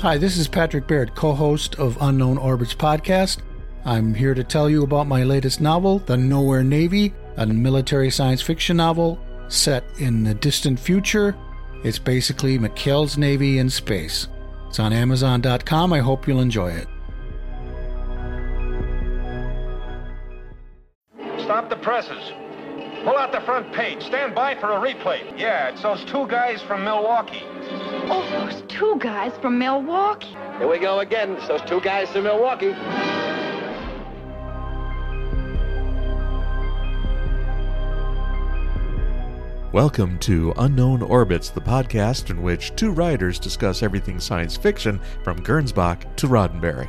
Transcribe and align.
Hi, 0.00 0.16
this 0.16 0.38
is 0.38 0.46
Patrick 0.46 0.86
Baird, 0.86 1.16
co 1.16 1.32
host 1.32 1.74
of 1.74 1.98
Unknown 2.00 2.38
Orbits 2.38 2.72
podcast. 2.72 3.38
I'm 3.84 4.14
here 4.14 4.32
to 4.32 4.44
tell 4.44 4.70
you 4.70 4.84
about 4.84 5.08
my 5.08 5.24
latest 5.24 5.60
novel, 5.60 5.98
The 5.98 6.16
Nowhere 6.16 6.62
Navy, 6.62 7.12
a 7.36 7.44
military 7.44 8.08
science 8.08 8.40
fiction 8.40 8.76
novel 8.76 9.18
set 9.48 9.82
in 9.98 10.22
the 10.22 10.34
distant 10.34 10.78
future. 10.78 11.36
It's 11.82 11.98
basically 11.98 12.60
McHale's 12.60 13.18
Navy 13.18 13.58
in 13.58 13.68
space. 13.68 14.28
It's 14.68 14.78
on 14.78 14.92
Amazon.com. 14.92 15.92
I 15.92 15.98
hope 15.98 16.28
you'll 16.28 16.42
enjoy 16.42 16.70
it. 16.70 16.86
Stop 21.40 21.68
the 21.68 21.76
presses. 21.76 22.32
Pull 23.04 23.16
out 23.16 23.32
the 23.32 23.40
front 23.40 23.72
page. 23.72 24.02
Stand 24.02 24.34
by 24.34 24.54
for 24.56 24.72
a 24.72 24.80
replay. 24.80 25.38
Yeah, 25.38 25.68
it's 25.68 25.82
those 25.82 26.04
two 26.04 26.26
guys 26.26 26.60
from 26.62 26.84
Milwaukee. 26.84 27.42
Oh, 28.10 28.26
those 28.30 28.62
two 28.68 28.96
guys 28.98 29.32
from 29.40 29.58
Milwaukee. 29.58 30.36
Here 30.58 30.68
we 30.68 30.78
go 30.78 31.00
again. 31.00 31.32
It's 31.36 31.48
those 31.48 31.62
two 31.62 31.80
guys 31.80 32.10
from 32.10 32.24
Milwaukee. 32.24 32.74
Welcome 39.72 40.18
to 40.20 40.52
Unknown 40.56 41.02
Orbits, 41.02 41.50
the 41.50 41.60
podcast 41.60 42.30
in 42.30 42.42
which 42.42 42.74
two 42.74 42.90
writers 42.90 43.38
discuss 43.38 43.82
everything 43.82 44.18
science 44.18 44.56
fiction 44.56 44.98
from 45.22 45.38
Gernsback 45.44 46.16
to 46.16 46.26
Roddenberry. 46.26 46.88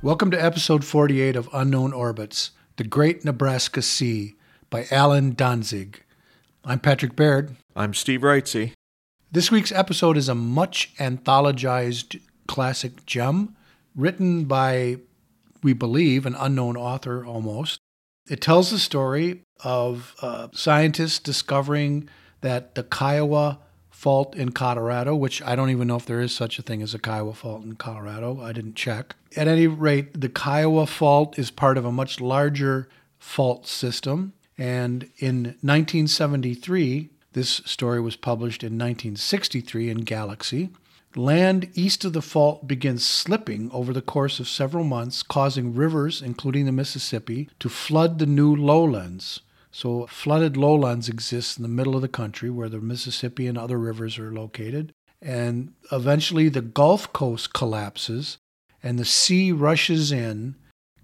Welcome 0.00 0.30
to 0.30 0.40
episode 0.40 0.84
48 0.84 1.34
of 1.34 1.48
Unknown 1.52 1.92
Orbits 1.92 2.52
The 2.76 2.84
Great 2.84 3.24
Nebraska 3.24 3.82
Sea 3.82 4.36
by 4.70 4.86
Allan 4.92 5.34
Danzig. 5.34 6.04
I'm 6.64 6.78
Patrick 6.78 7.16
Baird. 7.16 7.56
I'm 7.74 7.92
Steve 7.94 8.20
Wrightsey. 8.20 8.74
This 9.32 9.50
week's 9.50 9.72
episode 9.72 10.16
is 10.16 10.28
a 10.28 10.36
much 10.36 10.94
anthologized 10.98 12.20
classic 12.46 13.06
gem 13.06 13.56
written 13.96 14.44
by, 14.44 14.98
we 15.64 15.72
believe, 15.72 16.26
an 16.26 16.36
unknown 16.38 16.76
author 16.76 17.26
almost. 17.26 17.80
It 18.30 18.40
tells 18.40 18.70
the 18.70 18.78
story 18.78 19.42
of 19.64 20.14
uh, 20.22 20.46
scientists 20.52 21.18
discovering 21.18 22.08
that 22.40 22.76
the 22.76 22.84
Kiowa 22.84 23.58
fault 23.98 24.36
in 24.36 24.52
Colorado, 24.52 25.16
which 25.16 25.42
I 25.42 25.56
don't 25.56 25.70
even 25.70 25.88
know 25.88 25.96
if 25.96 26.06
there 26.06 26.20
is 26.20 26.30
such 26.30 26.60
a 26.60 26.62
thing 26.62 26.82
as 26.82 26.94
a 26.94 27.00
Kiowa 27.00 27.34
fault 27.34 27.64
in 27.64 27.74
Colorado. 27.74 28.40
I 28.40 28.52
didn't 28.52 28.76
check. 28.76 29.16
At 29.36 29.48
any 29.48 29.66
rate, 29.66 30.20
the 30.20 30.28
Kiowa 30.28 30.86
fault 30.86 31.36
is 31.36 31.50
part 31.50 31.76
of 31.76 31.84
a 31.84 31.90
much 31.90 32.20
larger 32.20 32.88
fault 33.18 33.66
system. 33.66 34.34
And 34.56 35.10
in 35.18 35.56
1973, 35.62 37.10
this 37.32 37.60
story 37.64 38.00
was 38.00 38.14
published 38.14 38.62
in 38.62 38.74
1963 38.74 39.90
in 39.90 39.98
Galaxy. 40.02 40.70
Land 41.16 41.68
east 41.74 42.04
of 42.04 42.12
the 42.12 42.22
fault 42.22 42.68
begins 42.68 43.04
slipping 43.04 43.68
over 43.72 43.92
the 43.92 44.00
course 44.00 44.38
of 44.38 44.46
several 44.46 44.84
months, 44.84 45.24
causing 45.24 45.74
rivers, 45.74 46.22
including 46.22 46.66
the 46.66 46.72
Mississippi, 46.72 47.48
to 47.58 47.68
flood 47.68 48.20
the 48.20 48.26
new 48.26 48.54
lowlands. 48.54 49.40
So, 49.70 50.06
flooded 50.06 50.56
lowlands 50.56 51.08
exist 51.08 51.58
in 51.58 51.62
the 51.62 51.68
middle 51.68 51.94
of 51.94 52.02
the 52.02 52.08
country 52.08 52.50
where 52.50 52.68
the 52.68 52.80
Mississippi 52.80 53.46
and 53.46 53.58
other 53.58 53.78
rivers 53.78 54.18
are 54.18 54.32
located. 54.32 54.92
And 55.20 55.74
eventually, 55.92 56.48
the 56.48 56.62
Gulf 56.62 57.12
Coast 57.12 57.52
collapses 57.52 58.38
and 58.82 58.98
the 58.98 59.04
sea 59.04 59.52
rushes 59.52 60.12
in, 60.12 60.54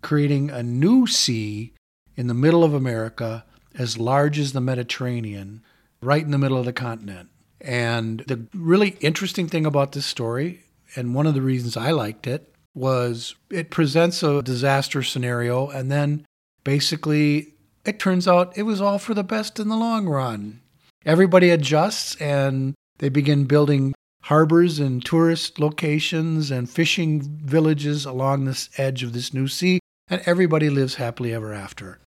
creating 0.00 0.50
a 0.50 0.62
new 0.62 1.06
sea 1.06 1.72
in 2.16 2.26
the 2.26 2.34
middle 2.34 2.64
of 2.64 2.74
America 2.74 3.44
as 3.74 3.98
large 3.98 4.38
as 4.38 4.52
the 4.52 4.60
Mediterranean, 4.60 5.62
right 6.00 6.22
in 6.22 6.30
the 6.30 6.38
middle 6.38 6.58
of 6.58 6.64
the 6.64 6.72
continent. 6.72 7.28
And 7.60 8.20
the 8.20 8.46
really 8.54 8.96
interesting 9.00 9.48
thing 9.48 9.66
about 9.66 9.92
this 9.92 10.06
story, 10.06 10.64
and 10.96 11.14
one 11.14 11.26
of 11.26 11.34
the 11.34 11.42
reasons 11.42 11.76
I 11.76 11.90
liked 11.90 12.26
it, 12.26 12.54
was 12.74 13.34
it 13.50 13.70
presents 13.70 14.22
a 14.22 14.42
disaster 14.42 15.02
scenario 15.02 15.68
and 15.68 15.90
then 15.90 16.26
basically 16.64 17.53
it 17.84 17.98
turns 17.98 18.26
out 18.26 18.56
it 18.56 18.62
was 18.62 18.80
all 18.80 18.98
for 18.98 19.14
the 19.14 19.24
best 19.24 19.58
in 19.60 19.68
the 19.68 19.76
long 19.76 20.06
run. 20.06 20.60
Everybody 21.04 21.50
adjusts 21.50 22.16
and 22.16 22.74
they 22.98 23.08
begin 23.08 23.44
building 23.44 23.94
harbors 24.22 24.78
and 24.78 25.04
tourist 25.04 25.58
locations 25.60 26.50
and 26.50 26.70
fishing 26.70 27.20
villages 27.20 28.06
along 28.06 28.44
this 28.44 28.70
edge 28.78 29.02
of 29.02 29.12
this 29.12 29.34
new 29.34 29.46
sea, 29.46 29.80
and 30.08 30.22
everybody 30.24 30.70
lives 30.70 30.94
happily 30.94 31.34
ever 31.34 31.52
after. 31.52 31.98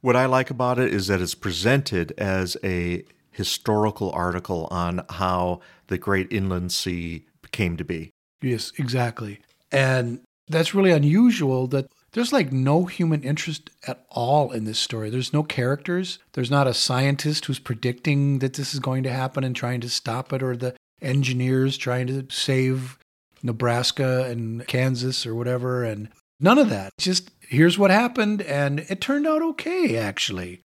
What 0.00 0.16
I 0.16 0.26
like 0.26 0.50
about 0.50 0.78
it 0.78 0.92
is 0.92 1.08
that 1.08 1.20
it's 1.20 1.34
presented 1.34 2.12
as 2.16 2.56
a 2.64 3.04
historical 3.30 4.10
article 4.12 4.66
on 4.70 5.04
how 5.10 5.60
the 5.88 5.98
Great 5.98 6.32
Inland 6.32 6.72
Sea 6.72 7.26
came 7.50 7.76
to 7.76 7.84
be. 7.84 8.10
Yes, 8.40 8.72
exactly. 8.78 9.40
And 9.70 10.20
that's 10.48 10.74
really 10.74 10.90
unusual 10.90 11.66
that 11.68 11.86
there's 12.12 12.32
like 12.32 12.52
no 12.52 12.84
human 12.84 13.22
interest 13.22 13.70
at 13.86 14.04
all 14.10 14.52
in 14.52 14.64
this 14.64 14.78
story. 14.78 15.10
There's 15.10 15.32
no 15.32 15.42
characters. 15.42 16.18
There's 16.32 16.50
not 16.50 16.66
a 16.66 16.74
scientist 16.74 17.46
who's 17.46 17.58
predicting 17.58 18.40
that 18.40 18.54
this 18.54 18.74
is 18.74 18.80
going 18.80 19.02
to 19.04 19.12
happen 19.12 19.44
and 19.44 19.56
trying 19.56 19.80
to 19.80 19.88
stop 19.88 20.32
it, 20.32 20.42
or 20.42 20.56
the 20.56 20.74
engineers 21.00 21.76
trying 21.76 22.06
to 22.08 22.26
save 22.30 22.98
Nebraska 23.42 24.24
and 24.24 24.66
Kansas 24.66 25.26
or 25.26 25.34
whatever. 25.34 25.84
And 25.84 26.08
none 26.38 26.58
of 26.58 26.68
that. 26.70 26.92
Just 26.98 27.30
here's 27.40 27.78
what 27.78 27.90
happened, 27.90 28.42
and 28.42 28.80
it 28.80 29.00
turned 29.00 29.26
out 29.26 29.42
okay, 29.42 29.96
actually. 29.96 30.60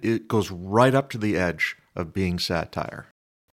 It 0.00 0.28
goes 0.28 0.50
right 0.50 0.94
up 0.94 1.10
to 1.10 1.18
the 1.18 1.36
edge 1.36 1.76
of 1.94 2.12
being 2.12 2.38
satire. 2.38 3.06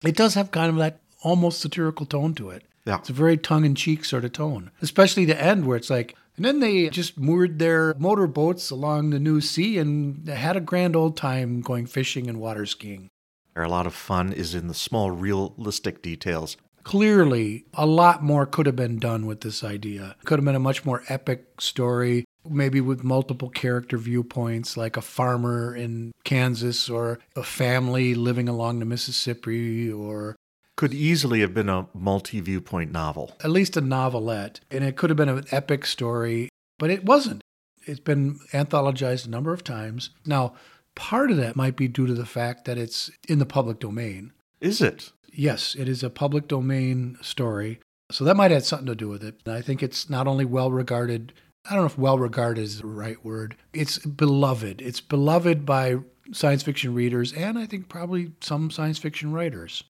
It 0.05 0.17
does 0.17 0.35
have 0.35 0.51
kind 0.51 0.71
of 0.71 0.77
that 0.77 1.01
almost 1.23 1.61
satirical 1.61 2.07
tone 2.07 2.35
to 2.35 2.51
it. 2.51 2.65
Yeah. 2.85 2.99
It's 2.99 3.11
a 3.11 3.13
very 3.13 3.37
tongue 3.37 3.65
in 3.65 3.77
cheek 3.77 4.05
sort 4.05 4.25
of 4.25 4.33
tone, 4.33 4.73
especially 4.81 5.25
the 5.25 5.41
end 5.41 5.67
where 5.67 5.77
it's 5.77 5.91
like, 5.91 6.17
and 6.37 6.45
then 6.45 6.61
they 6.61 6.89
just 6.89 7.19
moored 7.19 7.59
their 7.59 7.95
motorboats 7.99 8.71
along 8.71 9.11
the 9.11 9.19
new 9.19 9.41
sea 9.41 9.79
and 9.79 10.27
had 10.29 10.57
a 10.57 10.61
grand 10.61 10.97
old 10.97 11.17
time 11.17 11.61
going 11.61 11.87
fishing 11.87 12.29
and 12.29 12.41
water 12.41 12.67
skiing. 12.67 13.09
A 13.55 13.69
lot 13.69 13.87
of 13.87 13.95
fun 13.95 14.33
is 14.33 14.55
in 14.55 14.67
the 14.67 14.75
small, 14.75 15.11
realistic 15.11 16.01
details. 16.01 16.57
Clearly, 16.85 17.65
a 17.75 17.87
lot 17.87 18.23
more 18.25 18.47
could 18.47 18.67
have 18.67 18.77
been 18.77 18.99
done 18.99 19.27
with 19.27 19.43
this 19.43 19.63
idea. 19.63 20.17
Could 20.25 20.39
have 20.39 20.45
been 20.45 20.55
a 20.55 20.61
much 20.61 20.85
more 20.85 21.03
epic 21.09 21.61
story, 21.61 22.25
maybe 22.49 22.81
with 22.81 23.05
multiple 23.05 23.51
character 23.51 23.99
viewpoints, 23.99 24.77
like 24.77 24.97
a 24.97 25.03
farmer 25.03 25.77
in 25.77 26.13
Kansas 26.25 26.89
or 26.89 27.21
a 27.37 27.45
family 27.45 28.15
living 28.15 28.49
along 28.49 28.79
the 28.79 28.85
Mississippi 28.85 29.93
or 29.93 30.35
Could 30.77 30.95
easily 30.95 31.41
have 31.41 31.55
been 31.55 31.69
a 31.69 31.87
multi 31.95 32.41
viewpoint 32.41 32.93
novel. 32.93 33.37
at 33.45 33.51
least 33.51 33.77
a 33.77 33.81
novelette. 33.81 34.61
And 34.71 34.83
it 34.83 34.97
could 34.97 35.11
have 35.11 35.17
been 35.17 35.29
an 35.29 35.45
epic 35.51 35.85
story, 35.87 36.49
but 36.79 36.91
it 36.91 37.05
wasn't. 37.05 37.43
It's 37.85 38.01
been 38.01 38.39
anthologized 38.53 39.27
a 39.27 39.31
number 39.31 39.53
of 39.53 39.65
times. 39.65 40.11
Now, 40.25 40.55
part 40.95 41.31
of 41.31 41.37
that 41.37 41.57
might 41.57 41.77
be 41.77 41.89
due 41.89 42.07
to 42.07 42.15
the 42.15 42.27
fact 42.27 42.65
that 42.65 42.79
it's 42.79 43.11
in 43.29 43.39
the 43.39 43.47
public 43.47 43.81
domain. 43.81 44.33
Is 44.61 44.81
it? 44.81 45.11
Yes, 45.33 45.75
it 45.79 45.89
is 45.89 46.03
a 46.03 46.11
public 46.11 46.49
domain 46.49 47.17
story. 47.23 47.81
So 48.11 48.25
that 48.25 48.37
might 48.37 48.51
have 48.51 48.65
something 48.65 48.87
to 48.87 48.95
do 48.95 49.09
with 49.09 49.25
it. 49.25 49.41
And 49.45 49.55
I 49.55 49.63
think 49.63 49.83
it's 49.83 50.09
not 50.09 50.27
only 50.29 50.45
well 50.45 50.71
regarded, 50.71 51.33
I 51.67 51.71
don't 51.71 51.81
know 51.81 51.87
if 51.87 51.99
well 51.99 52.19
regarded 52.19 52.63
is 52.63 52.81
the 52.81 52.87
right 52.87 53.23
word, 53.25 53.57
it's 53.73 53.99
beloved. 53.99 54.81
It's 54.83 55.01
beloved 55.01 55.65
by 55.67 55.97
science 56.33 56.63
fiction 56.63 56.95
readers 56.95 57.33
and 57.33 57.59
I 57.59 57.67
think 57.67 57.89
probably 57.89 58.33
some 58.41 58.71
science 58.71 58.99
fiction 58.99 59.33
writers. 59.33 59.83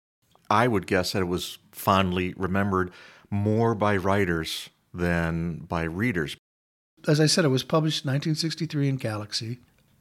I 0.50 0.66
would 0.66 0.86
guess 0.86 1.12
that 1.12 1.22
it 1.22 1.28
was 1.28 1.58
fondly 1.70 2.34
remembered 2.36 2.90
more 3.30 3.74
by 3.74 3.96
writers 3.96 4.68
than 4.92 5.58
by 5.68 5.84
readers. 5.84 6.36
As 7.06 7.20
I 7.20 7.26
said, 7.26 7.44
it 7.44 7.48
was 7.48 7.62
published 7.62 8.04
in 8.04 8.10
1963 8.10 8.88
in 8.88 8.96
Galaxy. 8.96 9.60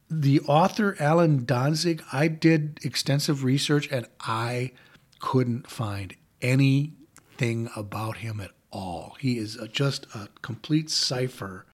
The 0.10 0.40
author, 0.42 0.98
Allan 1.00 1.46
Danzig, 1.46 2.04
I 2.12 2.28
did 2.28 2.80
extensive 2.84 3.44
research 3.44 3.88
and 3.92 4.08
I 4.20 4.72
couldn't 5.20 5.70
find 5.70 6.16
anything 6.42 7.70
about 7.76 8.18
him 8.18 8.42
at 8.42 8.52
all. 8.72 9.16
He 9.20 9.38
is 9.38 9.56
a, 9.56 9.68
just 9.68 10.08
a 10.16 10.30
complete 10.42 10.90
cipher. 10.90 11.66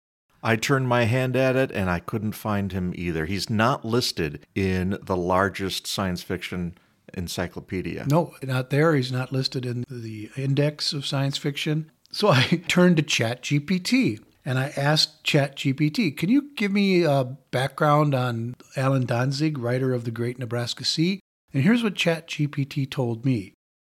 I 0.44 0.58
turned 0.58 0.88
my 0.88 1.06
hand 1.06 1.36
at 1.36 1.56
it 1.56 1.72
and 1.72 1.90
I 1.90 2.00
couldn't 2.00 2.34
find 2.34 2.72
him 2.72 2.94
either. 2.96 3.26
He's 3.26 3.50
not 3.50 3.86
listed 3.86 4.46
in 4.54 5.00
the 5.02 5.18
largest 5.18 5.88
science 5.88 6.22
fiction 6.22 6.78
encyclopedia. 7.16 8.06
No, 8.10 8.36
not 8.44 8.70
there. 8.70 8.96
He's 8.96 9.12
not 9.12 9.32
listed 9.32 9.66
in 9.66 9.86
the 9.90 10.30
index 10.36 10.94
of 10.94 11.06
science 11.06 11.38
fiction. 11.38 11.92
So 12.12 12.30
I 12.30 12.44
turned 12.68 12.98
to 12.98 13.04
ChatGPT 13.04 14.20
and 14.46 14.60
I 14.60 14.72
asked 14.78 15.24
ChatGPT, 15.24 16.16
can 16.16 16.30
you 16.30 16.52
give 16.56 16.72
me 16.72 17.04
a 17.04 17.24
background 17.50 18.14
on 18.14 18.56
Allan 18.76 19.06
Danzig, 19.06 19.58
writer 19.58 19.92
of 19.94 20.04
The 20.04 20.12
Great 20.12 20.38
Nebraska 20.38 20.86
Sea? 20.86 21.20
And 21.52 21.64
here's 21.64 21.84
what 21.84 21.96
ChatGPT 21.96 22.90
told 22.90 23.26
me 23.26 23.54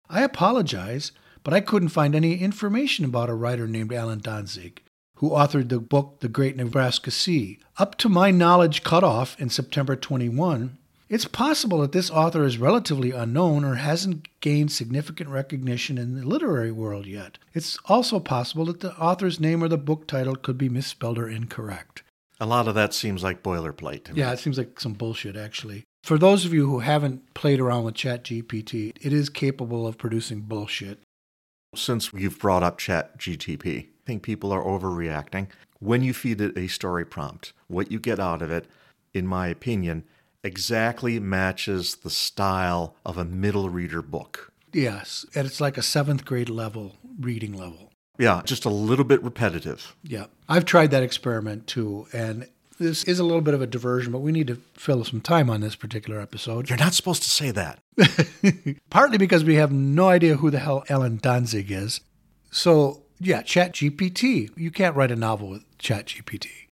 I 0.08 0.22
apologize, 0.22 1.12
but 1.44 1.52
I 1.52 1.60
couldn't 1.60 1.90
find 1.90 2.14
any 2.14 2.38
information 2.38 3.04
about 3.04 3.28
a 3.28 3.34
writer 3.34 3.66
named 3.66 3.92
Allan 3.92 4.20
Danzig, 4.20 4.82
who 5.16 5.30
authored 5.30 5.68
the 5.68 5.80
book 5.80 6.20
The 6.20 6.28
Great 6.28 6.56
Nebraska 6.56 7.10
Sea. 7.10 7.58
Up 7.76 7.96
to 7.98 8.08
my 8.08 8.30
knowledge 8.30 8.82
cutoff 8.82 9.38
in 9.38 9.50
September 9.50 9.96
21, 9.96 10.77
It's 11.08 11.24
possible 11.24 11.80
that 11.80 11.92
this 11.92 12.10
author 12.10 12.44
is 12.44 12.58
relatively 12.58 13.12
unknown 13.12 13.64
or 13.64 13.76
hasn't 13.76 14.28
gained 14.40 14.70
significant 14.70 15.30
recognition 15.30 15.96
in 15.96 16.14
the 16.14 16.26
literary 16.26 16.70
world 16.70 17.06
yet. 17.06 17.38
It's 17.54 17.78
also 17.86 18.20
possible 18.20 18.66
that 18.66 18.80
the 18.80 18.94
author's 18.96 19.40
name 19.40 19.62
or 19.62 19.68
the 19.68 19.78
book 19.78 20.06
title 20.06 20.36
could 20.36 20.58
be 20.58 20.68
misspelled 20.68 21.16
or 21.18 21.26
incorrect. 21.26 22.02
A 22.40 22.46
lot 22.46 22.68
of 22.68 22.74
that 22.74 22.92
seems 22.92 23.22
like 23.22 23.42
boilerplate 23.42 24.04
to 24.04 24.12
me. 24.12 24.20
Yeah, 24.20 24.32
it 24.32 24.38
seems 24.38 24.58
like 24.58 24.78
some 24.78 24.92
bullshit, 24.92 25.34
actually. 25.34 25.84
For 26.04 26.18
those 26.18 26.44
of 26.44 26.52
you 26.52 26.68
who 26.68 26.80
haven't 26.80 27.34
played 27.34 27.58
around 27.58 27.84
with 27.84 27.94
ChatGPT, 27.94 28.92
it 29.00 29.12
is 29.12 29.30
capable 29.30 29.86
of 29.86 29.98
producing 29.98 30.42
bullshit. 30.42 31.00
Since 31.74 32.12
you've 32.12 32.38
brought 32.38 32.62
up 32.62 32.78
Chat 32.78 33.18
GTP, 33.18 33.78
I 33.78 33.86
think 34.06 34.22
people 34.22 34.52
are 34.52 34.62
overreacting. 34.62 35.48
When 35.80 36.02
you 36.02 36.12
feed 36.12 36.40
it 36.40 36.56
a 36.56 36.68
story 36.68 37.04
prompt, 37.06 37.54
what 37.66 37.90
you 37.90 37.98
get 37.98 38.20
out 38.20 38.42
of 38.42 38.50
it, 38.50 38.66
in 39.14 39.26
my 39.26 39.48
opinion, 39.48 40.04
exactly 40.42 41.18
matches 41.18 41.96
the 41.96 42.10
style 42.10 42.96
of 43.04 43.18
a 43.18 43.24
middle 43.24 43.70
reader 43.70 44.02
book. 44.02 44.52
Yes, 44.72 45.24
and 45.34 45.46
it's 45.46 45.60
like 45.60 45.78
a 45.78 45.82
seventh 45.82 46.24
grade 46.24 46.48
level, 46.48 46.96
reading 47.18 47.52
level. 47.52 47.92
Yeah, 48.18 48.42
just 48.44 48.64
a 48.64 48.70
little 48.70 49.04
bit 49.04 49.22
repetitive. 49.22 49.94
Yeah. 50.02 50.26
I've 50.48 50.64
tried 50.64 50.90
that 50.90 51.02
experiment 51.02 51.66
too, 51.66 52.06
and 52.12 52.48
this 52.78 53.04
is 53.04 53.18
a 53.18 53.24
little 53.24 53.40
bit 53.40 53.54
of 53.54 53.62
a 53.62 53.66
diversion, 53.66 54.12
but 54.12 54.20
we 54.20 54.32
need 54.32 54.48
to 54.48 54.60
fill 54.74 55.04
some 55.04 55.20
time 55.20 55.48
on 55.50 55.60
this 55.60 55.76
particular 55.76 56.20
episode. 56.20 56.68
You're 56.68 56.78
not 56.78 56.94
supposed 56.94 57.22
to 57.22 57.30
say 57.30 57.50
that. 57.52 57.80
Partly 58.90 59.18
because 59.18 59.44
we 59.44 59.56
have 59.56 59.72
no 59.72 60.08
idea 60.08 60.36
who 60.36 60.50
the 60.50 60.58
hell 60.58 60.84
Ellen 60.88 61.18
Danzig 61.20 61.70
is. 61.70 62.00
So, 62.50 63.02
yeah, 63.20 63.42
ChatGPT. 63.42 64.50
You 64.56 64.70
can't 64.70 64.96
write 64.96 65.10
a 65.10 65.16
novel 65.16 65.50
with 65.50 65.78
ChatGPT. 65.78 66.67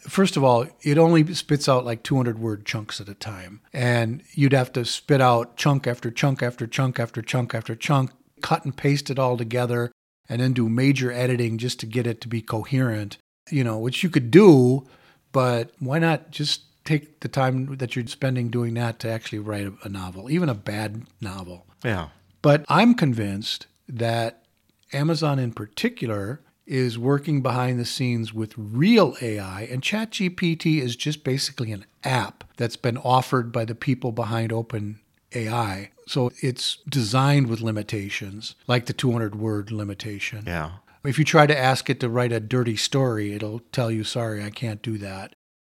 First 0.00 0.36
of 0.36 0.44
all, 0.44 0.66
it 0.82 0.98
only 0.98 1.34
spits 1.34 1.68
out 1.68 1.84
like 1.84 2.02
200 2.02 2.38
word 2.38 2.64
chunks 2.64 3.00
at 3.00 3.08
a 3.08 3.14
time. 3.14 3.60
And 3.72 4.22
you'd 4.32 4.52
have 4.52 4.72
to 4.72 4.84
spit 4.84 5.20
out 5.20 5.56
chunk 5.56 5.86
after 5.86 6.10
chunk 6.10 6.42
after 6.42 6.66
chunk 6.66 6.98
after 6.98 7.22
chunk 7.22 7.54
after 7.54 7.74
chunk, 7.74 8.10
cut 8.40 8.64
and 8.64 8.76
paste 8.76 9.10
it 9.10 9.18
all 9.18 9.36
together, 9.36 9.92
and 10.28 10.40
then 10.40 10.52
do 10.52 10.68
major 10.68 11.12
editing 11.12 11.58
just 11.58 11.80
to 11.80 11.86
get 11.86 12.06
it 12.06 12.20
to 12.22 12.28
be 12.28 12.40
coherent, 12.40 13.18
you 13.50 13.64
know, 13.64 13.78
which 13.78 14.02
you 14.02 14.08
could 14.08 14.30
do, 14.30 14.86
but 15.32 15.72
why 15.78 15.98
not 15.98 16.30
just 16.30 16.62
take 16.84 17.20
the 17.20 17.28
time 17.28 17.76
that 17.76 17.94
you're 17.94 18.06
spending 18.06 18.48
doing 18.48 18.74
that 18.74 18.98
to 19.00 19.10
actually 19.10 19.38
write 19.38 19.66
a, 19.66 19.74
a 19.82 19.88
novel, 19.88 20.30
even 20.30 20.48
a 20.48 20.54
bad 20.54 21.04
novel? 21.20 21.66
Yeah. 21.84 22.08
But 22.42 22.64
I'm 22.68 22.94
convinced 22.94 23.66
that 23.88 24.44
Amazon 24.92 25.38
in 25.38 25.52
particular 25.52 26.40
is 26.66 26.98
working 26.98 27.42
behind 27.42 27.78
the 27.78 27.84
scenes 27.84 28.32
with 28.32 28.54
real 28.56 29.16
AI, 29.20 29.62
and 29.62 29.82
ChatGPT 29.82 30.80
is 30.80 30.96
just 30.96 31.24
basically 31.24 31.72
an 31.72 31.84
app 32.04 32.44
that's 32.56 32.76
been 32.76 32.96
offered 32.98 33.50
by 33.50 33.64
the 33.64 33.74
people 33.74 34.12
behind 34.12 34.52
OpenAI. 34.52 35.88
So 36.06 36.30
it's 36.40 36.78
designed 36.88 37.48
with 37.48 37.60
limitations, 37.60 38.54
like 38.66 38.86
the 38.86 38.92
200 38.92 39.34
word 39.34 39.70
limitation. 39.70 40.44
Yeah. 40.46 40.72
If 41.04 41.18
you 41.18 41.24
try 41.24 41.46
to 41.46 41.58
ask 41.58 41.88
it 41.88 41.98
to 42.00 42.08
write 42.08 42.32
a 42.32 42.40
dirty 42.40 42.76
story, 42.76 43.32
it'll 43.32 43.60
tell 43.72 43.90
you, 43.90 44.04
sorry, 44.04 44.44
I 44.44 44.50
can't 44.50 44.82
do 44.82 44.98
that. 44.98 45.34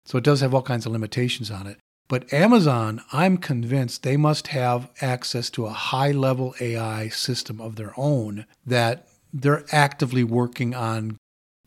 So 0.05 0.17
it 0.17 0.23
does 0.23 0.41
have 0.41 0.53
all 0.53 0.63
kinds 0.63 0.85
of 0.85 0.91
limitations 0.91 1.51
on 1.51 1.67
it. 1.67 1.77
But 2.07 2.33
Amazon, 2.33 3.01
I'm 3.13 3.37
convinced 3.37 4.03
they 4.03 4.17
must 4.17 4.47
have 4.47 4.89
access 4.99 5.49
to 5.51 5.65
a 5.65 5.69
high 5.69 6.11
level 6.11 6.53
AI 6.59 7.07
system 7.07 7.61
of 7.61 7.77
their 7.77 7.93
own 7.95 8.45
that 8.65 9.07
they're 9.33 9.65
actively 9.71 10.23
working 10.23 10.73
on 10.73 11.17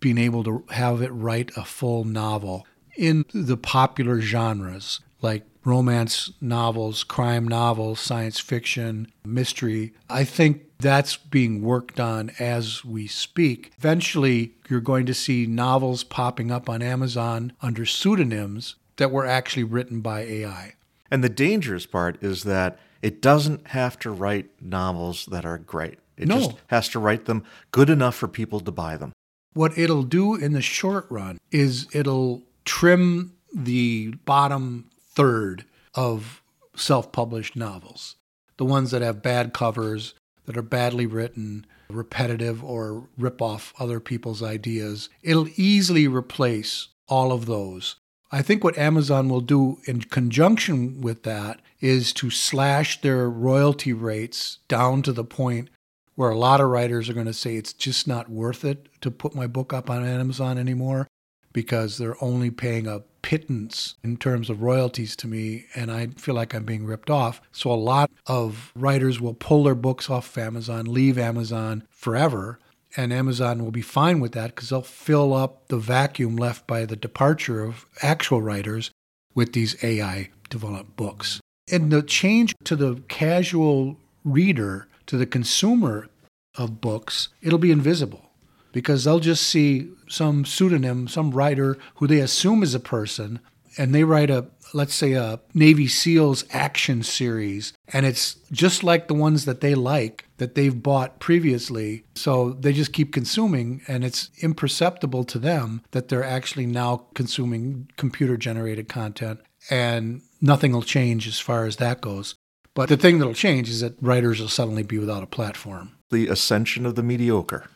being 0.01 0.19
able 0.19 0.45
to 0.45 0.65
have 0.71 1.01
it 1.01 1.11
write 1.11 1.51
a 1.57 1.65
full 1.65 2.05
novel 2.05 2.67
in 2.97 3.25
the 3.33 3.57
popular 3.57 4.21
genres 4.21 5.01
like 5.23 5.45
romance 5.65 6.31
novels, 6.41 7.03
crime 7.03 7.49
novels, 7.49 7.99
science 7.99 8.39
fiction, 8.39 9.11
mystery. 9.25 9.95
I 10.11 10.25
think 10.25 10.65
that's 10.79 11.17
being 11.17 11.63
worked 11.63 11.99
on 11.99 12.31
as 12.39 12.85
we 12.85 13.07
speak. 13.07 13.73
Eventually, 13.79 14.55
you're 14.69 14.81
going 14.81 15.07
to 15.07 15.15
see 15.15 15.47
novels 15.47 16.05
popping 16.05 16.51
up 16.51 16.69
on 16.69 16.83
Amazon 16.83 17.55
under 17.63 17.87
pseudonyms 17.87 18.77
that 18.97 19.11
were 19.11 19.27
actually 19.27 19.65
written 19.65 20.01
by 20.01 20.21
AI. 20.21 20.75
And 21.11 21.25
the 21.25 21.31
dangerous 21.31 21.87
part 21.87 22.23
is 22.23 22.43
that 22.45 22.79
it 23.01 23.23
doesn't 23.23 23.69
have 23.69 23.99
to 24.01 24.11
write 24.11 24.51
novels 24.61 25.27
that 25.27 25.45
are 25.45 25.59
great. 25.59 25.99
It 26.17 26.29
No. 26.29 26.39
just 26.39 26.53
has 26.69 26.89
to 26.91 26.99
write 26.99 27.25
them 27.25 27.45
good 27.73 27.91
enough 27.91 28.15
for 28.15 28.29
people 28.29 28.61
to 28.61 28.71
buy 28.71 28.97
them. 28.97 29.13
What 29.53 29.77
it'll 29.79 30.03
do 30.03 30.35
in 30.35 30.53
the 30.53 30.63
short 30.63 31.07
run 31.11 31.39
is 31.51 31.87
it'll 31.93 32.43
trim 32.65 33.33
the 33.55 34.15
bottom 34.25 34.91
third 35.15 35.65
of 35.95 36.43
self 36.77 37.13
published 37.13 37.55
novels, 37.57 38.17
the 38.57 38.65
ones 38.65 38.91
that 38.91 39.03
have 39.03 39.23
bad 39.23 39.53
covers, 39.53 40.15
that 40.47 40.57
are 40.57 40.63
badly 40.63 41.07
written, 41.07 41.65
repetitive, 41.89 42.63
or 42.65 43.09
rip 43.17 43.41
off 43.41 43.73
other 43.79 44.01
people's 44.01 44.43
ideas. 44.43 45.09
It'll 45.23 45.49
easily 45.57 46.09
replace 46.09 46.89
all 47.09 47.33
of 47.33 47.47
those. 47.47 47.97
I 48.33 48.43
think 48.43 48.65
what 48.65 48.77
Amazon 48.77 49.29
will 49.29 49.41
do 49.41 49.79
in 49.87 50.01
conjunction 50.01 51.01
with 51.01 51.23
that 51.23 51.61
is 51.81 52.13
to 52.15 52.31
slash 52.31 53.01
their 53.01 53.31
royalty 53.31 53.93
rates 53.93 54.59
down 54.67 55.03
to 55.03 55.13
the 55.13 55.25
point 55.25 55.71
where 56.15 56.31
a 56.31 56.39
lot 56.39 56.61
of 56.61 56.69
writers 56.69 57.09
are 57.09 57.15
going 57.15 57.27
to 57.27 57.33
say 57.33 57.57
it's 57.57 57.73
just 57.73 58.07
not 58.07 58.29
worth 58.31 58.65
it 58.65 58.89
to 59.01 59.11
put 59.11 59.35
my 59.35 59.47
book 59.47 59.73
up 59.73 59.91
on 59.91 60.05
Amazon 60.05 60.59
anymore 60.59 61.09
because 61.53 61.99
they're 61.99 62.23
only 62.23 62.51
paying 62.51 62.87
a 62.87 63.01
pittance 63.23 63.95
in 64.05 64.17
terms 64.17 64.51
of 64.51 64.61
royalties 64.61 65.17
to 65.17 65.27
me 65.27 65.65
and 65.75 65.91
I 65.91 66.09
feel 66.09 66.35
like 66.35 66.55
I'm 66.55 66.65
being 66.65 66.85
ripped 66.85 67.09
off. 67.11 67.41
So 67.53 67.71
a 67.71 67.75
lot 67.75 68.11
of 68.27 68.73
writers 68.77 69.21
will 69.21 69.35
pull 69.35 69.65
their 69.65 69.75
books 69.75 70.11
off 70.11 70.37
of 70.37 70.43
Amazon, 70.43 70.85
leave 70.85 71.17
Amazon 71.17 71.85
forever, 71.91 72.59
and 72.97 73.13
Amazon 73.13 73.65
will 73.65 73.71
be 73.71 73.83
fine 73.83 74.21
with 74.21 74.33
that 74.33 74.55
because 74.55 74.69
they'll 74.69 74.83
fill 74.83 75.33
up 75.33 75.69
the 75.69 75.79
vacuum 75.79 76.37
left 76.37 76.67
by 76.67 76.85
the 76.85 76.97
departure 76.97 77.63
of 77.63 77.87
actual 78.03 78.43
writers 78.43 78.91
with 79.35 79.53
these 79.53 79.83
AI 79.83 80.31
developed 80.51 80.97
books. 80.97 81.41
And 81.73 81.91
the 81.91 82.03
change 82.03 82.55
to 82.65 82.77
the 82.77 82.97
casual 83.09 83.97
reader, 84.23 84.87
to 85.06 85.17
the 85.17 85.27
consumer 85.27 86.09
of 86.56 86.81
books, 86.81 87.29
it'll 87.43 87.59
be 87.59 87.73
invisible 87.73 88.31
because 88.73 89.05
they'll 89.05 89.21
just 89.21 89.47
see 89.47 89.89
some 90.09 90.45
pseudonym, 90.45 91.09
some 91.09 91.31
writer 91.31 91.79
who 91.97 92.06
they 92.06 92.19
assume 92.19 92.62
is 92.62 92.75
a 92.75 92.81
person, 92.81 93.41
and 93.79 93.95
they 93.95 94.05
write 94.05 94.31
a, 94.31 94.47
let's 94.73 94.95
say, 94.95 95.12
a 95.12 95.41
Navy 95.55 95.87
SEALs 95.87 96.45
action 96.51 97.03
series, 97.03 97.73
and 97.93 98.05
it's 98.05 98.34
just 98.51 98.82
like 98.82 99.08
the 99.08 99.15
ones 99.15 99.44
that 99.44 99.61
they 99.61 99.75
like 99.75 100.27
that 100.39 100.55
they've 100.55 100.82
bought 100.82 101.20
previously. 101.20 102.05
So 102.15 102.51
they 102.51 102.73
just 102.73 102.93
keep 102.93 103.13
consuming, 103.13 103.82
and 103.87 104.05
it's 104.05 104.31
imperceptible 104.41 105.25
to 105.25 105.39
them 105.39 105.82
that 105.93 106.08
they're 106.08 106.25
actually 106.25 106.67
now 106.67 107.06
consuming 107.15 107.89
computer 107.96 108.37
generated 108.37 108.89
content, 108.89 109.41
and 109.70 110.23
nothing 110.41 110.73
will 110.73 110.82
change 110.82 111.27
as 111.27 111.41
far 111.41 111.65
as 111.65 111.77
that 111.77 112.01
goes. 112.01 112.34
But 112.75 112.89
the 112.89 112.97
thing 112.97 113.19
that'll 113.19 113.35
change 113.35 113.69
is 113.69 113.81
that 113.81 113.97
writers 114.01 114.41
will 114.41 114.49
suddenly 114.49 114.83
be 114.83 114.99
without 114.99 115.23
a 115.23 115.27
platform. 115.27 115.93
The 116.11 116.29
ascension 116.29 116.85
of 116.87 116.97
the 116.97 117.03
mediocre. 117.03 117.71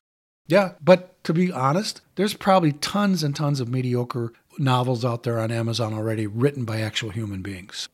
Yeah, 0.49 0.73
but 0.83 1.23
to 1.25 1.33
be 1.33 1.53
honest, 1.53 2.01
there's 2.17 2.35
probably 2.35 2.73
tons 2.73 3.23
and 3.23 3.37
tons 3.37 3.61
of 3.61 3.69
mediocre 3.69 4.33
novels 4.59 5.05
out 5.05 5.23
there 5.23 5.39
on 5.39 5.51
Amazon 5.53 5.95
already 5.95 6.27
written 6.27 6.65
by 6.65 6.81
actual 6.81 7.11
human 7.11 7.43
beings. 7.43 7.89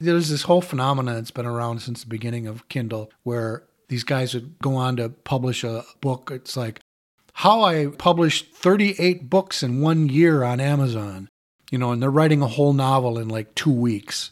There's 0.00 0.28
this 0.28 0.42
whole 0.42 0.60
phenomenon 0.60 1.14
that's 1.14 1.30
been 1.30 1.46
around 1.46 1.80
since 1.80 2.02
the 2.02 2.08
beginning 2.08 2.46
of 2.46 2.68
Kindle 2.68 3.10
where 3.22 3.62
these 3.88 4.04
guys 4.04 4.34
would 4.34 4.58
go 4.58 4.74
on 4.74 4.96
to 4.96 5.08
publish 5.08 5.64
a 5.64 5.84
book. 6.00 6.30
It's 6.34 6.56
like 6.56 6.80
how 7.32 7.62
I 7.62 7.86
published 7.86 8.54
38 8.54 9.30
books 9.30 9.62
in 9.62 9.80
one 9.80 10.08
year 10.08 10.42
on 10.42 10.60
Amazon, 10.60 11.28
you 11.70 11.78
know, 11.78 11.92
and 11.92 12.02
they're 12.02 12.10
writing 12.10 12.42
a 12.42 12.48
whole 12.48 12.72
novel 12.72 13.18
in 13.18 13.28
like 13.28 13.54
two 13.54 13.72
weeks 13.72 14.30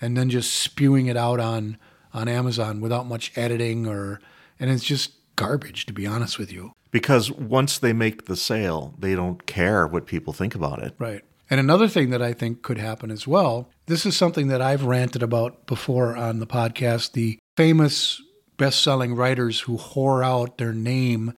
and 0.00 0.16
then 0.16 0.30
just 0.30 0.54
spewing 0.54 1.06
it 1.06 1.16
out 1.16 1.40
on, 1.40 1.76
on 2.12 2.28
Amazon 2.28 2.80
without 2.80 3.06
much 3.06 3.32
editing 3.36 3.86
or, 3.86 4.20
and 4.58 4.70
it's 4.70 4.84
just 4.84 5.12
garbage, 5.36 5.86
to 5.86 5.92
be 5.92 6.06
honest 6.06 6.38
with 6.38 6.52
you. 6.52 6.72
Because 6.90 7.30
once 7.30 7.78
they 7.78 7.92
make 7.92 8.26
the 8.26 8.36
sale, 8.36 8.94
they 8.98 9.14
don't 9.14 9.46
care 9.46 9.86
what 9.86 10.06
people 10.06 10.32
think 10.32 10.54
about 10.54 10.82
it. 10.82 10.94
Right. 10.98 11.22
And 11.48 11.58
another 11.58 11.88
thing 11.88 12.10
that 12.10 12.22
I 12.22 12.32
think 12.32 12.62
could 12.62 12.78
happen 12.78 13.10
as 13.10 13.26
well, 13.26 13.70
this 13.86 14.06
is 14.06 14.16
something 14.16 14.48
that 14.48 14.62
I've 14.62 14.84
ranted 14.84 15.22
about 15.22 15.66
before 15.66 16.16
on 16.16 16.38
the 16.38 16.46
podcast 16.46 17.12
the 17.12 17.38
famous 17.56 18.20
best 18.56 18.82
selling 18.82 19.14
writers 19.14 19.60
who 19.60 19.76
whore 19.76 20.24
out 20.24 20.58
their 20.58 20.72
name 20.72 21.32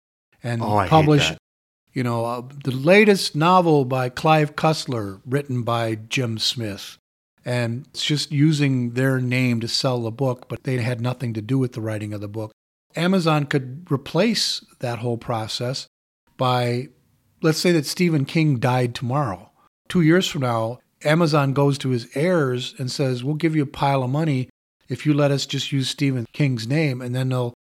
and 0.42 0.62
Oh, 0.62 0.84
publish, 0.88 1.32
you 1.92 2.02
know, 2.02 2.24
uh, 2.24 2.42
the 2.64 2.70
latest 2.70 3.36
novel 3.36 3.84
by 3.84 4.08
Clive 4.08 4.56
Cussler, 4.56 5.20
written 5.26 5.62
by 5.62 5.96
Jim 5.96 6.38
Smith. 6.38 6.96
And 7.50 7.86
it's 7.88 8.04
just 8.04 8.30
using 8.30 8.92
their 8.92 9.18
name 9.20 9.58
to 9.58 9.66
sell 9.66 10.00
the 10.02 10.12
book, 10.12 10.48
but 10.48 10.62
they 10.62 10.76
had 10.76 11.00
nothing 11.00 11.34
to 11.34 11.42
do 11.42 11.58
with 11.58 11.72
the 11.72 11.80
writing 11.80 12.12
of 12.14 12.20
the 12.20 12.28
book. 12.28 12.52
Amazon 12.94 13.44
could 13.44 13.90
replace 13.90 14.64
that 14.78 15.00
whole 15.00 15.18
process 15.18 15.88
by, 16.36 16.90
let's 17.42 17.58
say 17.58 17.72
that 17.72 17.86
Stephen 17.86 18.24
King 18.24 18.60
died 18.60 18.94
tomorrow. 18.94 19.50
Two 19.88 20.00
years 20.00 20.28
from 20.28 20.42
now, 20.42 20.78
Amazon 21.04 21.52
goes 21.52 21.76
to 21.78 21.88
his 21.88 22.06
heirs 22.14 22.72
and 22.78 22.88
says, 22.88 23.24
We'll 23.24 23.34
give 23.34 23.56
you 23.56 23.64
a 23.64 23.66
pile 23.82 24.04
of 24.04 24.10
money 24.10 24.48
if 24.88 25.04
you 25.04 25.12
let 25.12 25.32
us 25.32 25.44
just 25.44 25.72
use 25.72 25.88
Stephen 25.88 26.26
King's 26.32 26.68
name. 26.68 27.02
And 27.02 27.16
then 27.16 27.30
they'll 27.30 27.54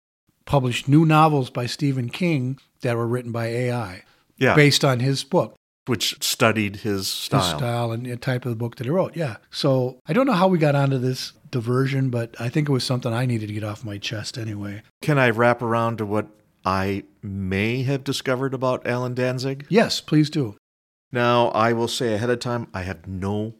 publish 0.44 0.86
new 0.86 1.04
novels 1.04 1.50
by 1.50 1.66
Stephen 1.66 2.10
King 2.10 2.60
that 2.82 2.96
were 2.96 3.08
written 3.08 3.32
by 3.32 3.46
AI 3.46 4.04
Yeah. 4.38 4.54
based 4.54 4.84
on 4.84 5.00
his 5.00 5.24
book. 5.24 5.56
Which 5.90 6.22
studied 6.22 6.76
his 6.76 7.08
style. 7.08 7.40
his 7.40 7.50
style 7.50 7.90
and 7.90 8.06
the 8.06 8.16
type 8.16 8.44
of 8.44 8.50
the 8.50 8.56
book 8.56 8.76
that 8.76 8.84
he 8.84 8.90
wrote. 8.90 9.16
Yeah. 9.16 9.38
So 9.50 9.98
I 10.06 10.12
don't 10.12 10.24
know 10.24 10.34
how 10.34 10.46
we 10.46 10.56
got 10.56 10.76
onto 10.76 10.98
this 10.98 11.32
diversion, 11.50 12.10
but 12.10 12.36
I 12.38 12.48
think 12.48 12.68
it 12.68 12.72
was 12.72 12.84
something 12.84 13.12
I 13.12 13.26
needed 13.26 13.48
to 13.48 13.54
get 13.54 13.64
off 13.64 13.84
my 13.84 13.98
chest 13.98 14.38
anyway. 14.38 14.82
Can 15.02 15.18
I 15.18 15.30
wrap 15.30 15.62
around 15.62 15.98
to 15.98 16.06
what 16.06 16.28
I 16.64 17.02
may 17.22 17.82
have 17.82 18.04
discovered 18.04 18.54
about 18.54 18.86
Allan 18.86 19.14
Danzig? 19.14 19.66
Yes, 19.68 20.00
please 20.00 20.30
do. 20.30 20.56
Now, 21.10 21.48
I 21.48 21.72
will 21.72 21.88
say 21.88 22.14
ahead 22.14 22.30
of 22.30 22.38
time, 22.38 22.68
I 22.72 22.82
have 22.82 23.08
no 23.08 23.54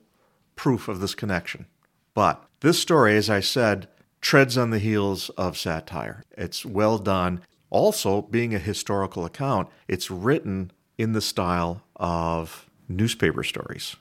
proof 0.54 0.86
of 0.86 1.00
this 1.00 1.16
connection. 1.16 1.66
But 2.14 2.44
this 2.60 2.78
story, 2.78 3.16
as 3.16 3.28
I 3.28 3.40
said, 3.40 3.88
treads 4.20 4.56
on 4.56 4.70
the 4.70 4.78
heels 4.78 5.30
of 5.30 5.58
satire. 5.58 6.22
It's 6.38 6.64
well 6.64 6.98
done. 6.98 7.40
Also, 7.70 8.22
being 8.22 8.54
a 8.54 8.60
historical 8.60 9.24
account, 9.24 9.68
it's 9.88 10.12
written 10.12 10.70
in 11.00 11.12
the 11.12 11.20
style 11.20 11.82
of 11.96 12.68
newspaper 12.88 13.42
stories. 13.42 13.96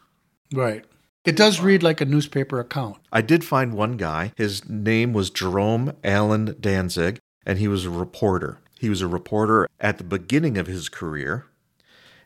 Right. 0.54 0.84
It 1.26 1.36
does 1.36 1.62
read 1.62 1.84
like 1.84 2.02
a 2.02 2.06
newspaper 2.06 2.60
account. 2.60 2.98
I 3.12 3.22
did 3.22 3.44
find 3.44 3.74
one 3.74 3.98
guy. 3.98 4.34
His 4.36 4.68
name 4.68 5.14
was 5.14 5.30
Jerome 5.30 5.94
Allen 6.04 6.56
Danzig, 6.60 7.20
and 7.46 7.60
he 7.60 7.68
was 7.68 7.86
a 7.86 7.90
reporter. 7.90 8.60
He 8.80 8.90
was 8.90 9.02
a 9.02 9.08
reporter 9.08 9.68
at 9.80 9.98
the 9.98 10.04
beginning 10.04 10.58
of 10.58 10.68
his 10.68 10.90
career. 10.90 11.46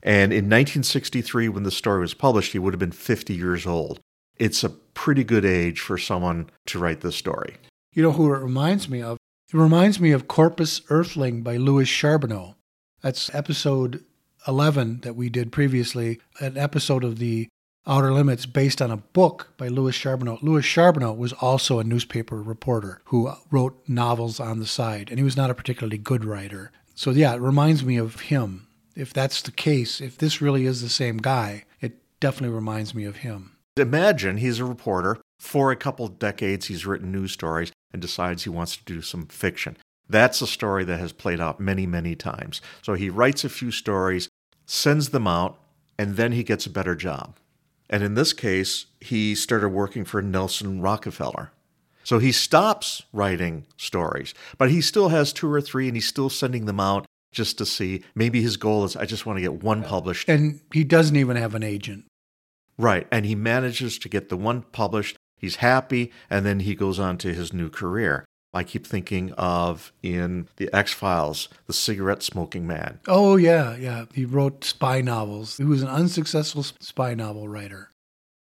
And 0.02 0.32
in 0.32 0.46
1963, 0.46 1.50
when 1.50 1.64
the 1.64 1.72
story 1.72 2.02
was 2.02 2.14
published, 2.14 2.54
he 2.54 2.60
would 2.60 2.74
have 2.74 2.80
been 2.80 2.92
50 2.92 3.34
years 3.34 3.66
old. 3.66 4.00
It's 4.38 4.64
a 4.64 4.70
pretty 4.70 5.24
good 5.24 5.46
age 5.46 5.80
for 5.80 5.98
someone 5.98 6.50
to 6.68 6.80
write 6.80 7.02
this 7.02 7.16
story. 7.16 7.58
You 7.94 8.04
know 8.04 8.12
who 8.12 8.34
it 8.34 8.40
reminds 8.40 8.90
me 8.90 9.02
of? 9.02 9.18
It 9.52 9.58
reminds 9.58 10.00
me 10.00 10.12
of 10.12 10.28
Corpus 10.28 10.82
Earthling 10.90 11.44
by 11.44 11.58
Louis 11.58 11.86
Charbonneau. 11.86 12.56
That's 13.02 13.34
episode 13.36 14.04
11 14.48 15.02
that 15.02 15.16
we 15.16 15.30
did 15.30 15.52
previously, 15.52 16.20
an 16.40 16.58
episode 16.58 17.04
of 17.04 17.20
the 17.20 17.48
Outer 17.86 18.14
Limits 18.14 18.46
based 18.46 18.82
on 18.82 18.92
a 18.92 18.98
book 18.98 19.54
by 19.58 19.68
Louis 19.68 19.94
Charbonneau. 19.94 20.40
Louis 20.42 20.64
Charbonneau 20.64 21.14
was 21.14 21.34
also 21.34 21.80
a 21.80 21.84
newspaper 21.84 22.42
reporter 22.42 23.02
who 23.06 23.32
wrote 23.52 23.78
novels 23.88 24.40
on 24.40 24.60
the 24.60 24.66
side, 24.66 25.10
and 25.10 25.20
he 25.20 25.24
was 25.24 25.36
not 25.36 25.50
a 25.50 25.56
particularly 25.56 25.98
good 25.98 26.24
writer. 26.24 26.72
So, 26.96 27.12
yeah, 27.12 27.34
it 27.34 27.42
reminds 27.42 27.84
me 27.84 27.98
of 27.98 28.22
him. 28.22 28.68
If 28.96 29.12
that's 29.12 29.42
the 29.42 29.52
case, 29.52 30.00
if 30.00 30.18
this 30.18 30.42
really 30.42 30.66
is 30.66 30.82
the 30.82 30.90
same 30.90 31.18
guy, 31.18 31.66
it 31.82 31.94
definitely 32.20 32.56
reminds 32.56 32.94
me 32.94 33.04
of 33.06 33.18
him. 33.18 33.58
Imagine 33.76 34.38
he's 34.38 34.60
a 34.60 34.66
reporter. 34.66 35.20
For 35.40 35.72
a 35.72 35.76
couple 35.76 36.08
decades, 36.08 36.68
he's 36.68 36.86
written 36.86 37.12
news 37.12 37.34
stories 37.34 37.72
and 37.92 38.02
decides 38.02 38.44
he 38.44 38.50
wants 38.50 38.78
to 38.78 38.84
do 38.86 39.02
some 39.02 39.26
fiction. 39.26 39.76
That's 40.08 40.42
a 40.42 40.48
story 40.48 40.84
that 40.86 41.00
has 41.00 41.12
played 41.12 41.42
out 41.42 41.60
many, 41.60 41.86
many 41.86 42.16
times. 42.16 42.62
So 42.82 42.94
he 42.94 43.10
writes 43.10 43.44
a 43.44 43.50
few 43.50 43.72
stories, 43.72 44.30
sends 44.66 45.10
them 45.10 45.28
out, 45.28 45.60
and 45.98 46.16
then 46.16 46.32
he 46.32 46.44
gets 46.44 46.66
a 46.66 46.72
better 46.72 46.96
job. 46.96 47.38
And 47.90 48.04
in 48.04 48.16
this 48.16 48.34
case, 48.34 48.88
he 49.00 49.36
started 49.36 49.70
working 49.70 50.06
for 50.06 50.22
Nelson 50.22 50.82
Rockefeller. 50.82 51.52
So 52.04 52.20
he 52.20 52.32
stops 52.32 53.04
writing 53.14 53.66
stories, 53.78 54.34
but 54.58 54.70
he 54.70 54.82
still 54.82 55.10
has 55.10 55.32
two 55.32 55.52
or 55.52 55.62
three 55.62 55.88
and 55.88 55.96
he's 55.96 56.08
still 56.08 56.30
sending 56.30 56.66
them 56.66 56.80
out 56.80 57.06
just 57.32 57.58
to 57.60 57.66
see. 57.66 58.04
Maybe 58.14 58.42
his 58.42 58.58
goal 58.58 58.84
is 58.84 58.96
I 58.96 59.06
just 59.06 59.26
want 59.26 59.38
to 59.38 59.42
get 59.42 59.64
one 59.64 59.84
published. 59.84 60.28
And 60.28 60.60
he 60.74 60.84
doesn't 60.84 61.16
even 61.16 61.38
have 61.38 61.56
an 61.56 61.64
agent. 61.64 62.06
Right. 62.78 63.08
And 63.12 63.26
he 63.26 63.36
manages 63.36 63.98
to 64.00 64.10
get 64.10 64.30
the 64.30 64.38
one 64.38 64.64
published. 64.64 65.16
He's 65.38 65.58
happy. 65.58 66.12
And 66.30 66.46
then 66.46 66.62
he 66.62 66.76
goes 66.76 67.00
on 67.00 67.18
to 67.20 67.34
his 67.34 67.54
new 67.54 67.70
career. 67.70 68.26
I 68.54 68.64
keep 68.64 68.86
thinking 68.86 69.32
of 69.34 69.92
in 70.04 70.48
The 70.58 70.72
X 70.74 70.94
Files, 70.94 71.50
the 71.66 71.74
cigarette 71.74 72.22
smoking 72.22 72.68
man. 72.68 73.00
Oh, 73.08 73.36
yeah, 73.36 73.76
yeah. 73.76 74.06
He 74.14 74.26
wrote 74.26 74.64
spy 74.64 75.02
novels. 75.02 75.58
He 75.58 75.64
was 75.64 75.82
an 75.82 75.88
unsuccessful 75.88 76.64
spy 76.64 77.16
novel 77.16 77.48
writer. 77.48 77.90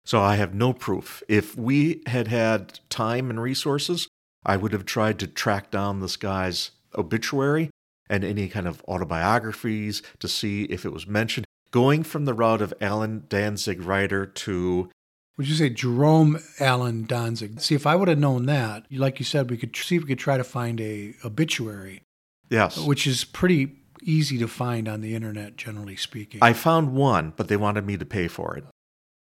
So 0.04 0.20
I 0.20 0.36
have 0.36 0.54
no 0.54 0.74
proof. 0.74 1.22
If 1.28 1.56
we 1.56 2.02
had 2.06 2.28
had 2.28 2.80
time 2.90 3.30
and 3.30 3.40
resources, 3.40 4.06
I 4.44 4.58
would 4.58 4.72
have 4.74 4.84
tried 4.84 5.18
to 5.20 5.26
track 5.26 5.70
down 5.70 6.00
this 6.00 6.16
guy's 6.16 6.72
obituary 6.94 7.70
and 8.10 8.22
any 8.22 8.48
kind 8.48 8.68
of 8.68 8.84
autobiographies 8.86 10.02
to 10.18 10.28
see 10.28 10.64
if 10.64 10.84
it 10.84 10.92
was 10.92 11.06
mentioned. 11.06 11.46
Going 11.70 12.02
from 12.02 12.26
the 12.26 12.34
route 12.34 12.60
of 12.60 12.74
Allan 12.80 13.24
Danzig 13.28 13.80
writer 13.80 14.26
to 14.26 14.90
Would 15.36 15.48
you 15.48 15.54
say 15.54 15.68
Jerome 15.70 16.38
Allen 16.60 17.06
Danzig? 17.06 17.60
See, 17.60 17.74
if 17.74 17.86
I 17.86 17.96
would 17.96 18.08
have 18.08 18.18
known 18.18 18.46
that, 18.46 18.84
like 18.92 19.18
you 19.18 19.24
said, 19.24 19.50
we 19.50 19.56
could 19.56 19.74
see 19.74 19.96
if 19.96 20.02
we 20.02 20.08
could 20.08 20.18
try 20.18 20.36
to 20.36 20.44
find 20.44 20.80
a 20.80 21.14
obituary, 21.24 22.02
yes, 22.50 22.78
which 22.78 23.06
is 23.06 23.24
pretty 23.24 23.76
easy 24.02 24.38
to 24.38 24.46
find 24.46 24.88
on 24.88 25.00
the 25.00 25.14
internet, 25.14 25.56
generally 25.56 25.96
speaking. 25.96 26.40
I 26.42 26.52
found 26.52 26.94
one, 26.94 27.32
but 27.36 27.48
they 27.48 27.56
wanted 27.56 27.86
me 27.86 27.96
to 27.96 28.04
pay 28.04 28.28
for 28.28 28.56
it. 28.56 28.64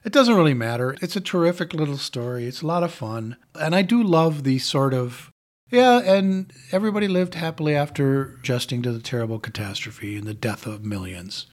It 0.04 0.12
doesn't 0.12 0.34
really 0.34 0.54
matter. 0.54 0.96
It's 1.00 1.16
a 1.16 1.20
terrific 1.20 1.72
little 1.72 1.96
story. 1.96 2.46
It's 2.46 2.60
a 2.60 2.66
lot 2.66 2.82
of 2.82 2.92
fun. 2.92 3.36
And 3.54 3.74
I 3.74 3.82
do 3.82 4.02
love 4.02 4.44
the 4.44 4.58
sort 4.58 4.92
of, 4.92 5.30
yeah, 5.70 6.00
and 6.00 6.52
everybody 6.72 7.08
lived 7.08 7.34
happily 7.34 7.74
after 7.74 8.34
adjusting 8.40 8.82
to 8.82 8.92
the 8.92 9.00
terrible 9.00 9.38
catastrophe 9.38 10.16
and 10.16 10.26
the 10.26 10.34
death 10.34 10.66
of 10.66 10.84
millions. 10.84 11.46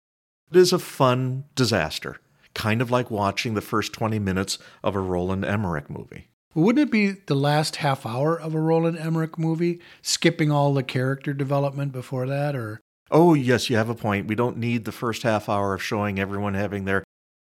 It 0.51 0.57
is 0.57 0.74
a 0.74 0.79
fun 0.79 1.45
disaster, 1.55 2.17
kind 2.53 2.81
of 2.81 2.91
like 2.91 3.10
watching 3.10 3.53
the 3.53 3.62
first 3.62 3.93
20 3.93 4.20
minutes 4.20 4.58
of 4.84 4.96
a 4.96 5.00
Roland 5.00 5.46
Emmerich 5.46 5.89
movie. 5.89 6.27
Wouldn't 6.53 6.88
it 6.88 6.91
be 6.91 7.12
the 7.12 7.36
last 7.36 7.77
half 7.77 8.05
hour 8.05 8.39
of 8.39 8.53
a 8.53 8.60
Roland 8.60 8.98
Emmerich 8.98 9.39
movie, 9.39 9.79
skipping 10.01 10.51
all 10.51 10.74
the 10.74 10.84
character 10.84 11.34
development 11.34 11.93
before 11.93 12.27
that? 12.27 12.55
Or 12.55 12.81
Oh, 13.10 13.34
yes, 13.34 13.70
you 13.70 13.75
have 13.75 13.89
a 13.89 13.96
point. 13.96 14.27
We 14.27 14.36
don't 14.36 14.58
need 14.58 14.86
the 14.86 14.91
first 14.91 15.24
half 15.24 15.50
hour 15.50 15.74
of 15.74 15.84
showing 15.84 16.20
everyone 16.20 16.53
having 16.53 16.86
their 16.86 17.03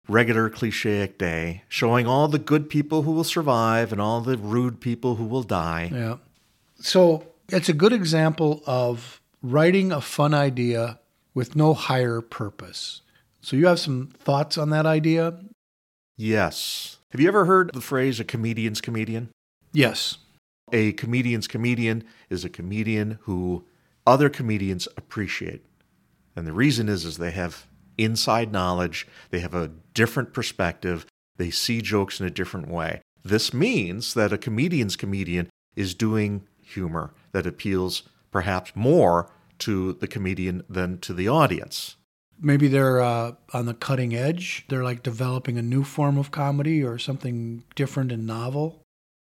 regular 0.08 0.50
clichéic 0.50 1.18
day, 1.18 1.64
showing 1.70 2.08
all 2.08 2.28
the 2.28 2.40
good 2.40 2.70
people 2.70 3.04
who 3.04 3.12
will 3.12 3.24
survive 3.24 3.92
and 3.92 4.02
all 4.02 4.22
the 4.22 4.38
rude 4.38 4.82
people 4.82 5.16
who 5.16 5.26
will 5.26 5.44
die. 5.44 5.92
Yeah. 5.94 6.18
So 6.80 7.28
it's 7.50 7.70
a 7.70 7.74
good 7.74 7.94
example 7.94 8.64
of 8.66 9.22
writing 9.44 9.92
a 9.92 10.02
fun 10.02 10.34
idea 10.34 11.00
with 11.34 11.56
no 11.56 11.74
higher 11.74 12.22
purpose. 12.22 13.02
So 13.42 13.56
you 13.56 13.68
have 13.68 13.80
some 13.80 14.08
thoughts 14.20 14.58
on 14.58 14.70
that 14.70 14.86
idea? 14.86 15.40
Yes. 16.18 16.98
Have 17.12 17.20
you 17.20 17.28
ever 17.28 17.46
heard 17.46 17.72
the 17.74 17.82
phrase 17.82 18.20
a 18.20 18.24
comedian's 18.24 18.82
comedian? 18.82 19.30
Yes. 19.74 20.18
A 20.72 20.94
comedian's 20.94 21.48
comedian 21.48 22.04
is 22.30 22.46
a 22.46 22.50
comedian 22.50 23.20
who 23.24 23.66
other 24.06 24.30
comedians 24.30 24.88
appreciate. 24.96 25.66
And 26.36 26.48
the 26.48 26.54
reason 26.54 26.88
is 26.88 27.04
is 27.04 27.18
they 27.18 27.32
have 27.32 27.68
inside 27.98 28.52
knowledge, 28.52 29.08
they 29.32 29.40
have 29.40 29.54
a 29.54 29.72
different 29.94 30.34
perspective, 30.34 31.06
they 31.38 31.50
see 31.50 31.82
jokes 31.82 32.20
in 32.20 32.26
a 32.26 32.32
different 32.32 32.70
way. 32.70 33.02
This 33.24 33.54
means 33.54 34.14
that 34.14 34.34
a 34.34 34.38
comedian's 34.38 34.96
comedian 34.96 35.50
is 35.76 35.94
doing 35.94 36.48
humor 36.62 37.14
that 37.32 37.46
appeals 37.46 38.04
perhaps 38.32 38.72
more 38.76 39.30
to 39.60 39.94
the 39.94 40.08
comedian 40.08 40.64
than 40.70 41.00
to 41.00 41.14
the 41.14 41.28
audience. 41.28 41.98
Maybe 42.42 42.68
they're 42.68 43.02
uh, 43.02 43.34
on 43.54 43.66
the 43.68 43.74
cutting 43.74 44.16
edge. 44.16 44.66
They're 44.68 44.84
like 44.84 45.04
developing 45.04 45.58
a 45.58 45.62
new 45.62 45.84
form 45.84 46.18
of 46.18 46.32
comedy 46.32 46.84
or 46.84 46.98
something 46.98 47.64
different 47.76 48.12
and 48.12 48.26
novel. 48.26 48.82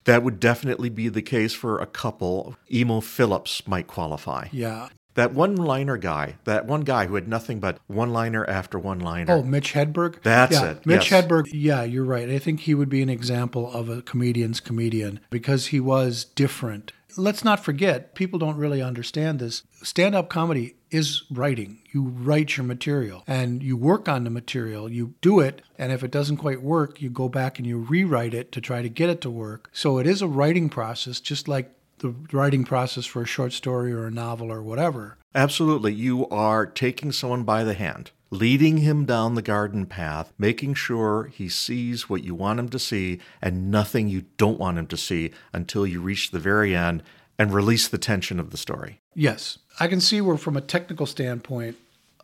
That 0.05 0.23
would 0.23 0.41
definitely 0.41 0.91
be 0.91 1.09
the 1.09 1.23
case 1.23 1.55
for 1.55 1.81
a 1.81 1.87
couple. 1.87 2.57
Emo 2.71 3.01
Philips 3.01 3.67
might 3.67 3.87
qualify. 3.87 4.49
Yeah. 4.53 4.89
That 5.15 5.33
one 5.33 5.55
liner 5.55 5.97
guy, 5.97 6.37
that 6.43 6.67
one 6.67 6.81
guy 6.81 7.07
who 7.07 7.15
had 7.15 7.29
nothing 7.29 7.61
but 7.61 7.79
one 7.87 8.13
liner 8.13 8.45
after 8.51 8.79
one 8.81 8.99
liner. 8.99 9.33
Oh, 9.33 9.43
Mitch 9.45 9.73
Hedberg? 9.73 10.21
That's 10.23 10.55
yeah, 10.55 10.73
it, 10.73 10.85
Mitch 10.85 11.11
yes. 11.11 11.25
Hedberg, 11.25 11.45
yeah, 11.53 11.85
you're 11.85 12.05
right. 12.05 12.29
I 12.29 12.41
think 12.41 12.61
he 12.61 12.75
would 12.75 12.89
be 12.89 13.01
an 13.01 13.09
example 13.09 13.73
of 13.73 13.89
a 13.89 14.03
comedian's 14.03 14.59
comedian 14.59 15.21
because 15.31 15.69
he 15.69 15.79
was 15.79 16.25
different. 16.25 16.93
Let's 17.17 17.45
not 17.45 17.65
forget, 17.65 18.17
people 18.17 18.41
don't 18.41 18.57
really 18.57 18.83
understand 18.83 19.39
this. 19.39 19.63
Stand 19.85 20.17
up 20.17 20.29
comedy 20.29 20.75
is 20.95 21.25
writing. 21.29 21.81
You 21.91 22.03
write 22.03 22.57
your 22.57 22.65
material 22.65 23.25
and 23.27 23.65
you 23.65 23.77
work 23.77 24.09
on 24.09 24.23
the 24.23 24.31
material. 24.31 24.89
You 24.89 25.15
do 25.21 25.41
it. 25.41 25.61
And 25.77 25.91
if 25.91 26.05
it 26.05 26.13
doesn't 26.13 26.37
quite 26.37 26.63
work, 26.63 27.03
you 27.03 27.11
go 27.11 27.29
back 27.29 27.59
and 27.59 27.67
you 27.67 27.79
rewrite 27.79 28.33
it 28.33 28.53
to 28.53 28.61
try 28.61 28.81
to 28.81 28.89
get 28.89 29.11
it 29.11 29.21
to 29.23 29.31
work. 29.31 29.69
So 29.73 29.99
it 29.99 30.07
is 30.07 30.23
a 30.23 30.29
writing 30.29 30.69
process, 30.69 31.19
just 31.19 31.49
like 31.49 31.75
the 31.99 32.15
writing 32.33 32.65
process 32.65 33.07
for 33.07 33.23
a 33.23 33.27
short 33.27 33.53
story 33.53 33.93
or 33.93 34.07
a 34.07 34.11
novel 34.13 34.53
or 34.53 34.63
whatever. 34.63 35.19
Absolutely. 35.35 35.93
You 35.93 36.29
are 36.29 36.65
taking 36.65 37.11
someone 37.11 37.43
by 37.43 37.65
the 37.65 37.75
hand, 37.75 38.13
leading 38.31 38.79
him 38.79 39.05
down 39.05 39.35
the 39.35 39.43
garden 39.43 39.87
path, 39.87 40.33
making 40.39 40.75
sure 40.75 41.25
he 41.25 41.49
sees 41.49 42.09
what 42.09 42.23
you 42.23 42.37
want 42.37 42.61
him 42.61 42.69
to 42.69 42.79
see 42.79 43.19
and 43.43 43.69
nothing 43.69 44.09
you 44.09 44.27
don't 44.37 44.61
want 44.61 44.79
him 44.79 44.87
to 44.87 44.97
see 44.97 45.33
until 45.53 45.89
you 45.89 46.01
reach 46.01 46.31
the 46.31 46.39
very 46.39 46.77
end 46.77 47.03
and 47.39 47.53
release 47.53 47.89
the 47.89 47.99
tension 47.99 48.39
of 48.39 48.51
the 48.51 48.57
story. 48.57 49.01
Yes, 49.15 49.59
I 49.81 49.89
can 49.89 50.01
see 50.01 50.21
where, 50.21 50.37
from 50.37 50.57
a 50.57 50.61
technical 50.61 51.07
standpoint, 51.07 51.77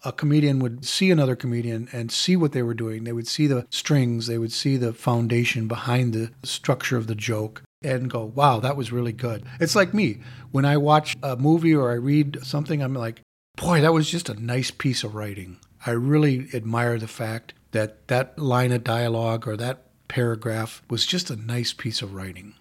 a 0.04 0.12
comedian 0.12 0.60
would 0.60 0.84
see 0.84 1.10
another 1.10 1.36
comedian 1.36 1.88
and 1.92 2.10
see 2.10 2.36
what 2.36 2.52
they 2.52 2.62
were 2.62 2.74
doing. 2.74 3.04
They 3.04 3.12
would 3.12 3.28
see 3.28 3.46
the 3.46 3.66
strings, 3.70 4.26
they 4.26 4.38
would 4.38 4.52
see 4.52 4.76
the 4.76 4.92
foundation 4.92 5.68
behind 5.68 6.14
the 6.14 6.30
structure 6.42 6.96
of 6.96 7.06
the 7.06 7.14
joke 7.14 7.62
and 7.82 8.10
go, 8.10 8.24
wow, 8.24 8.60
that 8.60 8.76
was 8.76 8.92
really 8.92 9.12
good. 9.12 9.44
It's 9.58 9.76
like 9.76 9.94
me. 9.94 10.20
When 10.50 10.64
I 10.64 10.76
watch 10.76 11.16
a 11.22 11.36
movie 11.36 11.74
or 11.74 11.90
I 11.90 11.94
read 11.94 12.38
something, 12.42 12.82
I'm 12.82 12.94
like, 12.94 13.20
boy, 13.56 13.80
that 13.80 13.92
was 13.92 14.10
just 14.10 14.28
a 14.28 14.40
nice 14.40 14.70
piece 14.70 15.04
of 15.04 15.14
writing. 15.14 15.58
I 15.86 15.92
really 15.92 16.48
admire 16.52 16.98
the 16.98 17.08
fact 17.08 17.54
that 17.72 18.08
that 18.08 18.38
line 18.38 18.72
of 18.72 18.84
dialogue 18.84 19.46
or 19.46 19.56
that 19.56 19.86
paragraph 20.08 20.82
was 20.90 21.06
just 21.06 21.30
a 21.30 21.36
nice 21.36 21.72
piece 21.72 22.02
of 22.02 22.14
writing. 22.14 22.54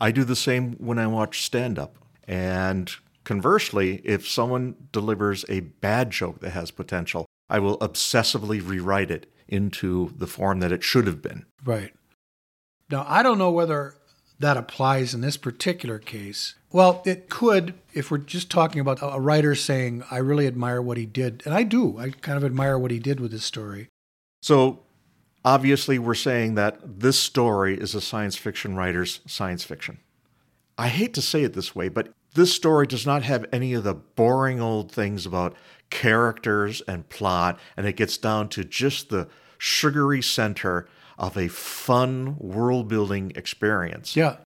I 0.00 0.10
do 0.10 0.24
the 0.24 0.36
same 0.36 0.72
when 0.74 0.98
I 0.98 1.06
watch 1.06 1.42
stand 1.42 1.78
up. 1.78 1.96
And 2.26 2.90
conversely, 3.24 4.00
if 4.04 4.28
someone 4.28 4.74
delivers 4.92 5.44
a 5.48 5.60
bad 5.60 6.10
joke 6.10 6.40
that 6.40 6.50
has 6.50 6.70
potential, 6.70 7.26
I 7.48 7.58
will 7.58 7.78
obsessively 7.78 8.66
rewrite 8.66 9.10
it 9.10 9.32
into 9.48 10.12
the 10.16 10.26
form 10.26 10.60
that 10.60 10.72
it 10.72 10.82
should 10.82 11.06
have 11.06 11.22
been. 11.22 11.46
Right. 11.64 11.94
Now, 12.90 13.04
I 13.08 13.22
don't 13.22 13.38
know 13.38 13.50
whether 13.50 13.94
that 14.38 14.56
applies 14.56 15.14
in 15.14 15.20
this 15.20 15.36
particular 15.36 15.98
case. 15.98 16.54
Well, 16.70 17.02
it 17.04 17.28
could 17.28 17.74
if 17.92 18.10
we're 18.10 18.18
just 18.18 18.50
talking 18.50 18.80
about 18.80 18.98
a 19.02 19.20
writer 19.20 19.54
saying, 19.54 20.04
I 20.10 20.18
really 20.18 20.46
admire 20.46 20.80
what 20.80 20.96
he 20.96 21.06
did. 21.06 21.42
And 21.44 21.54
I 21.54 21.62
do. 21.62 21.98
I 21.98 22.10
kind 22.10 22.36
of 22.36 22.44
admire 22.44 22.78
what 22.78 22.90
he 22.90 22.98
did 22.98 23.20
with 23.20 23.32
this 23.32 23.44
story. 23.44 23.88
So 24.42 24.80
obviously, 25.44 25.98
we're 25.98 26.14
saying 26.14 26.54
that 26.54 27.00
this 27.00 27.18
story 27.18 27.78
is 27.78 27.94
a 27.94 28.00
science 28.00 28.36
fiction 28.36 28.76
writer's 28.76 29.20
science 29.26 29.64
fiction. 29.64 29.98
I 30.76 30.88
hate 30.88 31.14
to 31.14 31.22
say 31.22 31.42
it 31.42 31.54
this 31.54 31.74
way, 31.74 31.88
but 31.88 32.10
this 32.34 32.54
story 32.54 32.86
does 32.86 33.06
not 33.06 33.22
have 33.24 33.46
any 33.52 33.74
of 33.74 33.84
the 33.84 33.94
boring 33.94 34.60
old 34.60 34.92
things 34.92 35.26
about 35.26 35.56
characters 35.90 36.82
and 36.82 37.08
plot, 37.08 37.58
and 37.76 37.86
it 37.86 37.96
gets 37.96 38.16
down 38.16 38.48
to 38.50 38.64
just 38.64 39.08
the 39.08 39.28
sugary 39.58 40.22
center 40.22 40.88
of 41.18 41.36
a 41.36 41.48
fun 41.48 42.36
world 42.38 42.88
building 42.88 43.32
experience. 43.34 44.14
Yeah. 44.14 44.36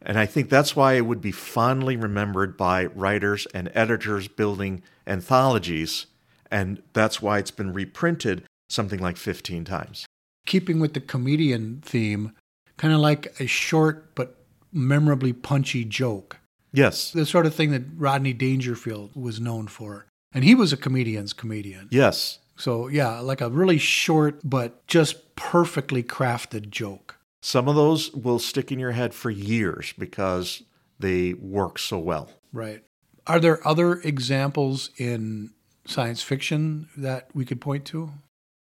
And 0.00 0.18
I 0.18 0.26
think 0.26 0.48
that's 0.50 0.76
why 0.76 0.94
it 0.94 1.06
would 1.06 1.20
be 1.20 1.32
fondly 1.32 1.96
remembered 1.96 2.56
by 2.56 2.86
writers 2.86 3.46
and 3.54 3.70
editors 3.74 4.28
building 4.28 4.82
anthologies. 5.06 6.06
And 6.50 6.82
that's 6.92 7.22
why 7.22 7.38
it's 7.38 7.50
been 7.50 7.72
reprinted 7.72 8.44
something 8.68 9.00
like 9.00 9.16
15 9.16 9.64
times. 9.64 10.06
Keeping 10.46 10.80
with 10.80 10.94
the 10.94 11.00
comedian 11.00 11.80
theme, 11.84 12.32
kind 12.76 12.92
of 12.92 13.00
like 13.00 13.34
a 13.40 13.46
short 13.46 14.14
but 14.14 14.36
memorably 14.72 15.32
punchy 15.32 15.84
joke. 15.84 16.38
Yes. 16.72 17.12
The 17.12 17.24
sort 17.24 17.46
of 17.46 17.54
thing 17.54 17.70
that 17.70 17.82
Rodney 17.96 18.32
Dangerfield 18.32 19.14
was 19.14 19.40
known 19.40 19.68
for. 19.68 20.06
And 20.32 20.42
he 20.44 20.54
was 20.54 20.72
a 20.72 20.76
comedian's 20.76 21.32
comedian. 21.32 21.88
Yes. 21.90 22.40
So, 22.56 22.88
yeah, 22.88 23.20
like 23.20 23.40
a 23.40 23.48
really 23.48 23.78
short 23.78 24.40
but 24.44 24.84
just 24.86 25.36
perfectly 25.36 26.02
crafted 26.02 26.70
joke. 26.70 27.16
Some 27.40 27.68
of 27.68 27.76
those 27.76 28.10
will 28.12 28.38
stick 28.38 28.72
in 28.72 28.78
your 28.78 28.92
head 28.92 29.14
for 29.14 29.30
years 29.30 29.92
because 29.98 30.62
they 30.98 31.34
work 31.34 31.78
so 31.78 31.98
well. 31.98 32.30
Right. 32.52 32.82
Are 33.26 33.38
there 33.38 33.66
other 33.66 33.94
examples 33.96 34.90
in 34.96 35.50
science 35.86 36.22
fiction 36.22 36.88
that 36.96 37.28
we 37.34 37.44
could 37.44 37.60
point 37.60 37.84
to? 37.86 38.12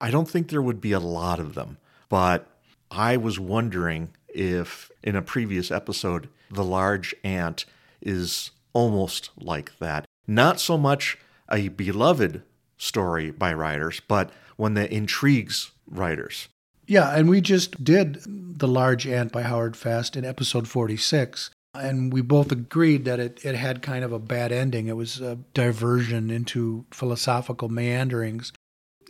I 0.00 0.11
don't 0.11 0.28
think 0.28 0.49
there 0.49 0.62
would 0.62 0.80
be 0.80 0.92
a 0.92 1.00
lot 1.00 1.38
of 1.38 1.54
them, 1.54 1.78
but 2.09 2.47
I 2.90 3.16
was 3.16 3.38
wondering 3.38 4.11
if 4.28 4.90
in 5.02 5.16
a 5.16 5.23
previous 5.23 5.71
episode, 5.71 6.28
The 6.50 6.64
Large 6.64 7.14
Ant 7.23 7.64
is 8.00 8.50
almost 8.73 9.30
like 9.38 9.78
that. 9.78 10.07
Not 10.26 10.61
so 10.61 10.78
much 10.78 11.19
a 11.50 11.69
beloved 11.69 12.42
story 12.78 13.30
by 13.30 13.52
writers, 13.52 14.00
but 14.07 14.30
one 14.57 14.75
that 14.75 14.92
intrigues 14.92 15.73
writers. 15.87 16.49
Yeah, 16.87 17.14
and 17.14 17.28
we 17.28 17.40
just 17.40 17.85
did 17.85 18.21
The 18.26 18.69
Large 18.69 19.07
Ant 19.07 19.33
by 19.33 19.42
Howard 19.42 19.76
Fast 19.76 20.16
in 20.16 20.25
episode 20.25 20.66
46. 20.66 21.50
And 21.73 22.12
we 22.12 22.21
both 22.21 22.50
agreed 22.50 23.04
that 23.04 23.21
it, 23.21 23.45
it 23.45 23.54
had 23.54 23.80
kind 23.80 24.02
of 24.02 24.12
a 24.12 24.19
bad 24.19 24.50
ending. 24.50 24.89
It 24.89 24.97
was 24.97 25.21
a 25.21 25.36
diversion 25.54 26.30
into 26.30 26.84
philosophical 26.91 27.69
meanderings. 27.69 28.52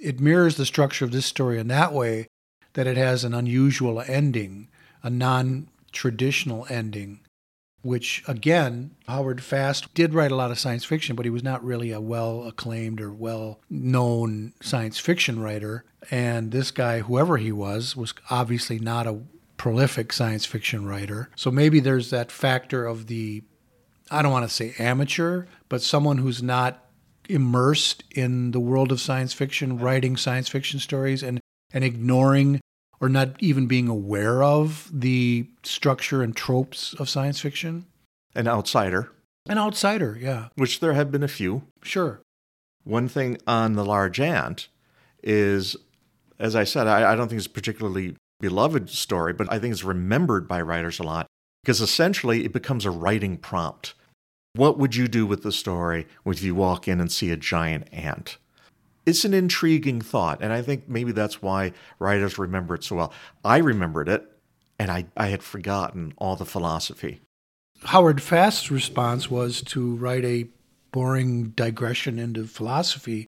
It 0.01 0.21
mirrors 0.21 0.57
the 0.57 0.67
structure 0.67 1.05
of 1.05 1.13
this 1.13 1.27
story 1.27 1.59
in 1.59 1.69
that 1.69 1.93
way 1.93 2.27
that 2.73 2.87
it 2.87 2.97
has 2.97 3.25
an 3.25 3.35
unusual 3.35 4.03
ending, 4.07 4.69
a 5.03 5.11
non 5.11 5.69
traditional 5.93 6.67
ending 6.71 7.21
which 7.83 8.23
again, 8.29 8.91
Howard 9.07 9.43
Fast 9.43 9.93
did 9.95 10.15
write 10.15 10.31
a 10.31 10.37
lot 10.37 10.51
of 10.51 10.59
science 10.59 10.85
fiction, 10.85 11.17
but 11.17 11.25
he 11.25 11.31
was 11.31 11.43
not 11.43 11.65
really 11.65 11.93
a 11.93 12.01
well 12.01 12.47
acclaimed 12.47 13.01
or 13.01 13.13
well 13.13 13.61
known 13.69 14.53
science 14.61 14.99
fiction 14.99 15.41
writer. 15.41 15.85
And 16.11 16.51
this 16.51 16.71
guy, 16.71 17.01
whoever 17.01 17.37
he 17.37 17.53
was, 17.53 17.97
was 17.97 18.15
obviously 18.31 18.79
not 18.79 19.07
a 19.07 19.21
prolific 19.57 20.13
science 20.13 20.47
fiction 20.47 20.87
writer. 20.87 21.31
So 21.37 21.51
maybe 21.51 21.81
there's 21.81 22.11
that 22.11 22.33
factor 22.33 22.87
of 22.87 23.07
the, 23.07 23.43
I 24.11 24.23
don't 24.23 24.33
want 24.33 24.49
to 24.49 24.55
say 24.55 24.75
amateur, 24.79 25.47
but 25.69 25.83
someone 25.83 26.19
who's 26.19 26.43
not 26.43 26.85
immersed 27.31 28.05
in 28.11 28.51
the 28.51 28.61
world 28.61 28.93
of 28.93 29.01
science 29.01 29.33
fiction, 29.33 29.79
writing 29.79 30.17
science 30.17 30.49
fiction 30.49 30.81
stories 30.81 31.23
and, 31.23 31.41
and 31.73 31.85
ignoring 31.85 32.61
or 33.01 33.09
not 33.09 33.31
even 33.41 33.67
being 33.67 33.89
aware 33.89 34.43
of 34.43 34.91
the 34.93 35.47
structure 35.63 36.23
and 36.23 36.37
tropes 36.37 36.93
of 36.95 37.09
science 37.09 37.41
fiction. 37.41 37.87
An 38.35 38.47
outsider. 38.47 39.11
An 39.49 39.59
outsider, 39.59 40.19
yeah. 40.21 40.49
Which 40.57 40.81
there 40.81 40.93
have 40.93 41.11
been 41.11 41.23
a 41.23 41.29
few. 41.29 41.63
Sure. 41.83 42.21
One 42.85 43.09
thing 43.09 43.39
on 43.47 43.75
The 43.75 43.85
Large 43.85 44.21
Ant 44.21 44.69
is, 45.23 45.77
as 46.39 46.55
I 46.55 46.65
said, 46.65 46.87
I, 46.87 47.13
I 47.13 47.17
don't 47.17 47.29
think 47.29 47.39
it's 47.39 47.47
a 47.47 47.51
particularly 47.51 48.17
beloved 48.41 48.91
story, 48.91 49.33
but 49.33 49.51
I 49.51 49.59
think 49.59 49.73
it's 49.73 49.85
remembered 49.85 50.47
by 50.47 50.61
writers 50.61 50.99
a 50.99 51.03
lot 51.03 51.27
because 51.63 51.81
essentially 51.81 52.45
it 52.45 52.53
becomes 52.53 52.85
a 52.85 52.91
writing 52.91 53.37
prompt. 53.37 53.95
What 54.55 54.79
would 54.79 54.97
you 54.97 55.09
do 55.09 55.27
with 55.27 55.43
the 55.43 55.53
story 55.53 56.07
if 56.27 56.43
you 56.43 56.55
walk 56.55 56.89
in 56.89 57.01
and 57.01 57.11
see 57.11 57.31
a 57.31 57.37
giant 57.37 57.89
ant? 57.93 58.39
it's 59.07 59.25
an 59.25 59.35
intriguing 59.35 60.01
thought. 60.01 60.39
And 60.41 60.53
I 60.53 60.63
think 60.63 60.89
maybe 60.89 61.13
that's 61.13 61.43
why 61.43 61.73
writers 61.99 62.39
remember 62.39 62.75
it 62.75 62.85
so 62.85 62.97
well. 62.97 63.13
I 63.45 63.59
remembered 63.59 64.09
it, 64.09 64.27
and 64.79 64.91
I, 64.91 65.07
I 65.17 65.27
had 65.27 65.43
forgotten 65.43 66.15
all 66.19 66.37
the 66.37 66.45
philosophy. 66.45 67.21
Howard 67.85 68.21
Fast's 68.21 68.71
response 68.71 69.31
was 69.31 69.63
to 69.63 69.97
write 69.97 70.25
a 70.25 70.49
boring 70.93 71.51
digression 71.51 72.19
into 72.19 72.47
philosophy, 72.47 73.27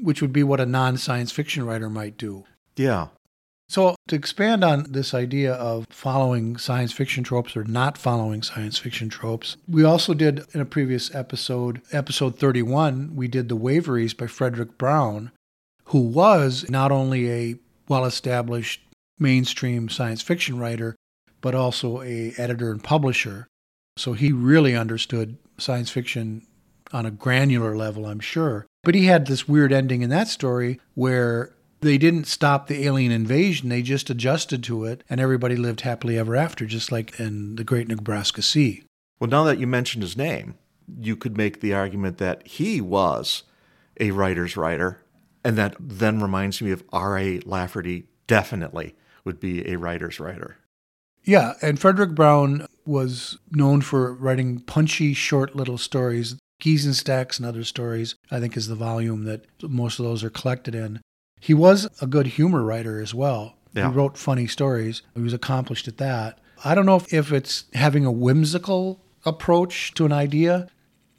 which 0.00 0.22
would 0.22 0.32
be 0.32 0.42
what 0.42 0.60
a 0.60 0.66
non 0.66 0.96
science 0.96 1.32
fiction 1.32 1.64
writer 1.64 1.90
might 1.90 2.16
do. 2.16 2.44
Yeah. 2.76 3.08
So, 3.70 3.96
to 4.06 4.16
expand 4.16 4.64
on 4.64 4.86
this 4.88 5.12
idea 5.12 5.52
of 5.52 5.86
following 5.90 6.56
science 6.56 6.92
fiction 6.92 7.22
tropes 7.22 7.54
or 7.54 7.64
not 7.64 7.98
following 7.98 8.42
science 8.42 8.78
fiction 8.78 9.10
tropes, 9.10 9.58
we 9.68 9.84
also 9.84 10.14
did 10.14 10.46
in 10.54 10.62
a 10.62 10.64
previous 10.64 11.14
episode, 11.14 11.82
episode 11.92 12.38
31, 12.38 13.14
we 13.14 13.28
did 13.28 13.50
The 13.50 13.56
Waveries 13.56 14.14
by 14.14 14.24
Fredric 14.24 14.78
Brown, 14.78 15.32
who 15.84 16.00
was 16.00 16.64
not 16.70 16.90
only 16.90 17.30
a 17.30 17.56
well 17.88 18.06
established 18.06 18.80
mainstream 19.18 19.90
science 19.90 20.22
fiction 20.22 20.58
writer, 20.58 20.96
but 21.42 21.54
also 21.54 22.00
a 22.00 22.32
editor 22.38 22.70
and 22.70 22.82
publisher. 22.82 23.46
So 23.98 24.14
he 24.14 24.32
really 24.32 24.74
understood 24.74 25.36
science 25.58 25.90
fiction 25.90 26.46
on 26.92 27.04
a 27.04 27.10
granular 27.10 27.76
level, 27.76 28.06
I'm 28.06 28.20
sure. 28.20 28.66
But 28.82 28.94
he 28.94 29.06
had 29.06 29.26
this 29.26 29.46
weird 29.46 29.72
ending 29.74 30.00
in 30.00 30.08
that 30.10 30.28
story 30.28 30.80
where 30.94 31.52
they 31.80 31.98
didn't 31.98 32.26
stop 32.26 32.66
the 32.66 32.84
alien 32.84 33.12
invasion, 33.12 33.68
they 33.68 33.82
just 33.82 34.10
adjusted 34.10 34.62
to 34.64 34.84
it, 34.84 35.04
and 35.08 35.20
everybody 35.20 35.56
lived 35.56 35.82
happily 35.82 36.18
ever 36.18 36.36
after, 36.36 36.66
just 36.66 36.90
like 36.90 37.18
in 37.20 37.56
the 37.56 37.64
Great 37.64 37.88
Nebraska 37.88 38.42
Sea. 38.42 38.82
Well, 39.20 39.30
now 39.30 39.44
that 39.44 39.58
you 39.58 39.66
mentioned 39.66 40.02
his 40.02 40.16
name, 40.16 40.54
you 41.00 41.16
could 41.16 41.36
make 41.36 41.60
the 41.60 41.74
argument 41.74 42.18
that 42.18 42.46
he 42.46 42.80
was 42.80 43.44
a 44.00 44.10
writer's 44.10 44.56
writer, 44.56 45.02
and 45.44 45.56
that 45.56 45.76
then 45.78 46.20
reminds 46.20 46.62
me 46.62 46.70
of 46.70 46.84
R.A. 46.92 47.40
Lafferty 47.40 48.06
definitely 48.26 48.94
would 49.24 49.40
be 49.40 49.68
a 49.68 49.76
writer's 49.76 50.20
writer. 50.20 50.58
Yeah, 51.24 51.54
and 51.60 51.78
Fredric 51.78 52.14
Brown 52.14 52.66
was 52.86 53.38
known 53.50 53.82
for 53.82 54.14
writing 54.14 54.60
punchy, 54.60 55.12
short 55.14 55.54
little 55.54 55.78
stories. 55.78 56.36
Geezenstacks 56.60 57.38
and 57.38 57.46
Other 57.46 57.64
Stories, 57.64 58.14
I 58.30 58.40
think, 58.40 58.56
is 58.56 58.66
the 58.66 58.74
volume 58.74 59.24
that 59.24 59.44
most 59.62 59.98
of 59.98 60.04
those 60.06 60.24
are 60.24 60.30
collected 60.30 60.74
in. 60.74 61.00
He 61.40 61.54
was 61.54 61.88
a 62.00 62.06
good 62.06 62.26
humor 62.26 62.62
writer 62.62 63.00
as 63.00 63.14
well. 63.14 63.56
Yeah. 63.74 63.90
He 63.90 63.96
wrote 63.96 64.16
funny 64.16 64.46
stories. 64.46 65.02
He 65.14 65.20
was 65.20 65.32
accomplished 65.32 65.88
at 65.88 65.98
that. 65.98 66.38
I 66.64 66.74
don't 66.74 66.86
know 66.86 66.96
if, 66.96 67.12
if 67.12 67.32
it's 67.32 67.64
having 67.74 68.04
a 68.04 68.12
whimsical 68.12 69.00
approach 69.24 69.94
to 69.94 70.04
an 70.04 70.12
idea. 70.12 70.68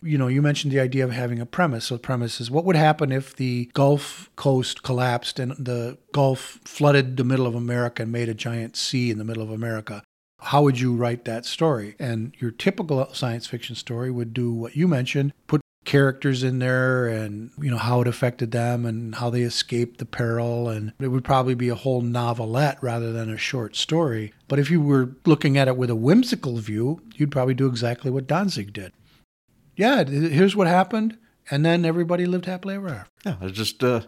You 0.01 0.17
know, 0.17 0.27
you 0.27 0.41
mentioned 0.41 0.73
the 0.73 0.79
idea 0.79 1.03
of 1.03 1.11
having 1.11 1.39
a 1.39 1.45
premise. 1.45 1.85
So 1.85 1.95
the 1.95 1.99
premise 1.99 2.41
is 2.41 2.49
what 2.49 2.65
would 2.65 2.75
happen 2.75 3.11
if 3.11 3.35
the 3.35 3.69
Gulf 3.73 4.29
Coast 4.35 4.83
collapsed 4.83 5.39
and 5.39 5.51
the 5.53 5.97
Gulf 6.13 6.59
flooded 6.63 7.17
the 7.17 7.23
middle 7.23 7.47
of 7.47 7.55
America 7.55 8.03
and 8.03 8.11
made 8.11 8.29
a 8.29 8.33
giant 8.33 8.75
sea 8.75 9.11
in 9.11 9.17
the 9.17 9.25
middle 9.25 9.43
of 9.43 9.51
America? 9.51 10.03
How 10.41 10.63
would 10.63 10.79
you 10.79 10.95
write 10.95 11.25
that 11.25 11.45
story? 11.45 11.95
And 11.99 12.33
your 12.39 12.51
typical 12.51 13.13
science 13.13 13.45
fiction 13.45 13.75
story 13.75 14.09
would 14.09 14.33
do 14.33 14.53
what 14.53 14.75
you 14.75 14.87
mentioned, 14.87 15.33
put 15.47 15.61
characters 15.89 16.43
in 16.43 16.59
there 16.59 17.07
and 17.07 17.49
you 17.59 17.71
know 17.71 17.77
how 17.77 17.99
it 17.99 18.07
affected 18.07 18.51
them 18.51 18.85
and 18.85 19.15
how 19.15 19.31
they 19.31 19.41
escaped 19.41 19.97
the 19.97 20.05
peril. 20.05 20.69
And 20.69 20.93
it 20.99 21.07
would 21.07 21.23
probably 21.23 21.55
be 21.55 21.69
a 21.69 21.73
whole 21.75 22.01
novelette 22.01 22.77
rather 22.83 23.11
than 23.11 23.31
a 23.33 23.37
short 23.37 23.75
story. 23.75 24.31
But 24.47 24.59
if 24.59 24.69
you 24.69 24.79
were 24.81 25.15
looking 25.25 25.57
at 25.57 25.67
it 25.67 25.77
with 25.77 25.89
a 25.89 25.95
whimsical 25.95 26.57
view 26.57 27.01
you'd 27.15 27.31
probably 27.31 27.55
do 27.55 27.65
exactly 27.65 28.11
what 28.11 28.27
danzig 28.27 28.71
did. 28.71 28.93
Yeah 29.75 30.03
here's 30.03 30.55
what 30.55 30.67
happened 30.67 31.17
and 31.49 31.65
then 31.65 31.83
everybody 31.85 32.27
lived 32.27 32.45
happily 32.45 32.75
ever 32.75 32.89
after. 32.89 33.09
Yeah, 33.25 33.49
just 33.49 33.83
uh, 33.83 34.01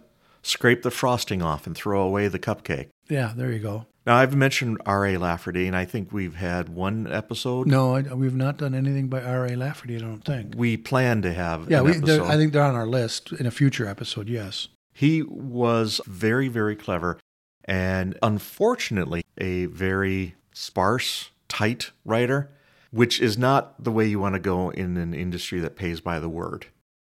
scrape 0.44 0.84
the 0.84 0.92
frosting 0.92 1.42
off 1.42 1.66
and 1.66 1.76
throw 1.76 2.04
away 2.04 2.28
the 2.28 2.38
cupcake. 2.38 2.90
yeah 3.10 3.34
there 3.36 3.52
you 3.52 3.60
go 3.60 3.88
Now, 4.06 4.16
I've 4.16 4.36
mentioned 4.36 4.82
R.A. 4.86 5.18
Lafferty, 5.18 5.68
and 5.68 5.76
I 5.76 5.86
think 5.86 6.12
we've 6.12 6.34
had 6.36 6.70
one 6.70 7.06
episode. 7.12 7.68
no 7.68 7.96
I, 7.96 8.02
we've 8.14 8.36
not 8.36 8.58
done 8.58 8.74
anything 8.74 9.08
by 9.10 9.22
r.a 9.22 9.56
lafferty 9.56 9.96
i 9.96 10.00
don't 10.00 10.24
think 10.26 10.54
We 10.56 10.76
plan 10.78 11.22
to 11.22 11.34
have 11.34 11.70
yeah 11.70 11.82
we, 11.82 11.92
i 11.92 12.36
think 12.38 12.54
they're 12.54 12.64
on 12.64 12.76
our 12.76 12.88
list 12.88 13.32
in 13.32 13.46
a 13.46 13.52
future 13.52 13.88
episode 13.88 14.28
yes 14.30 14.68
He 14.94 15.22
was 15.24 16.02
very, 16.08 16.48
very 16.48 16.76
clever 16.76 17.20
and 17.66 18.18
unfortunately 18.24 19.24
a 19.38 19.66
very 19.66 20.36
sparse, 20.52 21.30
tight 21.48 21.92
writer, 22.04 22.50
which 22.92 23.20
is 23.22 23.38
not 23.38 23.82
the 23.84 23.92
way 23.92 24.06
you 24.08 24.20
want 24.20 24.34
to 24.36 24.40
go 24.40 24.70
in 24.72 24.98
an 24.98 25.14
industry 25.14 25.60
that 25.60 25.76
pays 25.76 26.02
by 26.02 26.20
the 26.20 26.28
word. 26.30 26.66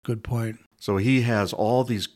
good 0.05 0.23
point 0.23 0.59
So 0.79 0.97
he 0.99 1.23
has 1.23 1.53
all 1.53 1.83
these 1.85 2.09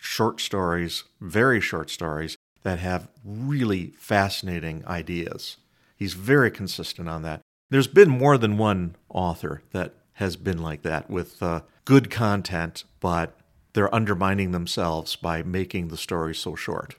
short 0.00 0.40
stories, 0.40 1.04
very 1.20 1.60
short 1.60 1.90
stories, 1.90 2.36
that 2.68 2.80
have 2.80 3.08
really 3.24 3.94
fascinating 3.96 4.84
ideas. 4.86 5.56
He's 5.96 6.12
very 6.12 6.50
consistent 6.50 7.08
on 7.08 7.22
that. 7.22 7.40
There's 7.70 7.86
been 7.86 8.10
more 8.10 8.36
than 8.36 8.58
one 8.58 8.94
author 9.08 9.62
that 9.72 9.94
has 10.14 10.36
been 10.36 10.58
like 10.58 10.82
that 10.82 11.08
with 11.08 11.42
uh, 11.42 11.62
good 11.86 12.10
content, 12.10 12.84
but 13.00 13.38
they're 13.72 13.94
undermining 13.94 14.52
themselves 14.52 15.16
by 15.16 15.42
making 15.42 15.88
the 15.88 15.96
story 15.96 16.34
so 16.34 16.54
short. 16.54 16.96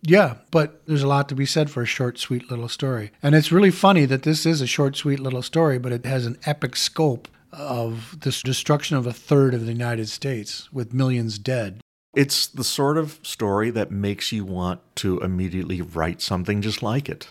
Yeah, 0.00 0.36
but 0.50 0.86
there's 0.86 1.02
a 1.02 1.08
lot 1.08 1.28
to 1.28 1.34
be 1.34 1.44
said 1.44 1.70
for 1.70 1.82
a 1.82 1.86
short, 1.86 2.18
sweet 2.18 2.50
little 2.50 2.68
story. 2.68 3.12
And 3.22 3.34
it's 3.34 3.52
really 3.52 3.70
funny 3.70 4.06
that 4.06 4.22
this 4.22 4.46
is 4.46 4.62
a 4.62 4.66
short, 4.66 4.96
sweet 4.96 5.20
little 5.20 5.42
story, 5.42 5.78
but 5.78 5.92
it 5.92 6.06
has 6.06 6.24
an 6.24 6.38
epic 6.46 6.76
scope 6.76 7.28
of 7.52 8.18
this 8.20 8.42
destruction 8.42 8.96
of 8.96 9.06
a 9.06 9.12
third 9.12 9.52
of 9.52 9.66
the 9.66 9.72
United 9.72 10.08
States 10.08 10.72
with 10.72 10.94
millions 10.94 11.38
dead. 11.38 11.81
It's 12.14 12.46
the 12.46 12.64
sort 12.64 12.98
of 12.98 13.18
story 13.22 13.70
that 13.70 13.90
makes 13.90 14.32
you 14.32 14.44
want 14.44 14.80
to 14.96 15.18
immediately 15.20 15.80
write 15.80 16.20
something 16.20 16.60
just 16.60 16.82
like 16.82 17.08
it. 17.08 17.28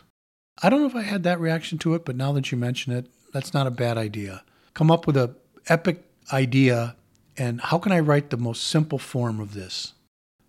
I 0.64 0.70
don't 0.70 0.82
know 0.82 0.88
if 0.88 0.96
I 0.96 1.04
had 1.04 1.24
that 1.24 1.40
reaction 1.40 1.78
to 1.80 1.94
it, 1.94 2.06
but 2.06 2.16
now 2.16 2.32
that 2.34 2.52
you 2.52 2.58
mention 2.58 2.92
it, 2.94 3.08
that's 3.34 3.54
not 3.54 3.68
a 3.68 3.72
bad 3.72 3.98
idea. 3.98 4.44
Come 4.74 4.92
up 4.92 5.08
with 5.08 5.18
a 5.18 5.36
epic 5.68 6.04
idea 6.34 6.96
and 7.38 7.62
how 7.62 7.78
can 7.78 7.92
I 7.92 8.00
write 8.00 8.30
the 8.30 8.38
most 8.38 8.64
simple 8.64 9.00
form 9.00 9.40
of 9.40 9.54
this? 9.54 9.94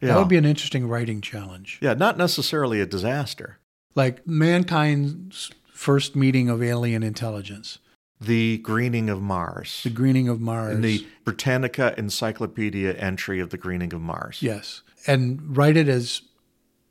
That 0.00 0.18
would 0.18 0.28
be 0.28 0.36
an 0.36 0.44
interesting 0.44 0.88
writing 0.88 1.20
challenge. 1.20 1.78
yeah, 1.80 1.94
not 1.94 2.18
necessarily 2.18 2.80
a 2.80 2.86
disaster. 2.86 3.58
Like 3.94 4.26
mankind's 4.26 5.52
first 5.72 6.16
meeting 6.16 6.48
of 6.48 6.60
alien 6.60 7.04
intelligence, 7.04 7.78
The 8.24 8.58
greening 8.58 9.10
of 9.10 9.20
Mars. 9.20 9.80
the 9.82 9.90
greening 9.90 10.28
of 10.28 10.40
Mars. 10.40 10.74
in 10.74 10.82
the 10.82 11.06
Britannica 11.24 11.94
Encyclopedia 11.98 12.94
entry 12.94 13.40
of 13.40 13.50
the 13.50 13.56
greening 13.56 13.92
of 13.92 14.00
Mars. 14.00 14.42
Yes. 14.42 14.82
And 15.06 15.56
write 15.56 15.76
it 15.76 15.88
as 15.88 16.22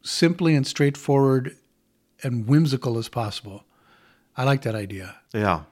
simply 0.04 0.56
and 0.56 0.67
straightforward 0.67 1.56
and 2.24 2.48
whimsical 2.48 2.98
as 2.98 3.08
possible. 3.08 3.63
I 4.36 4.44
like 4.44 4.62
that 4.63 4.76
idea. 4.76 5.15
Yeah. 5.34 5.63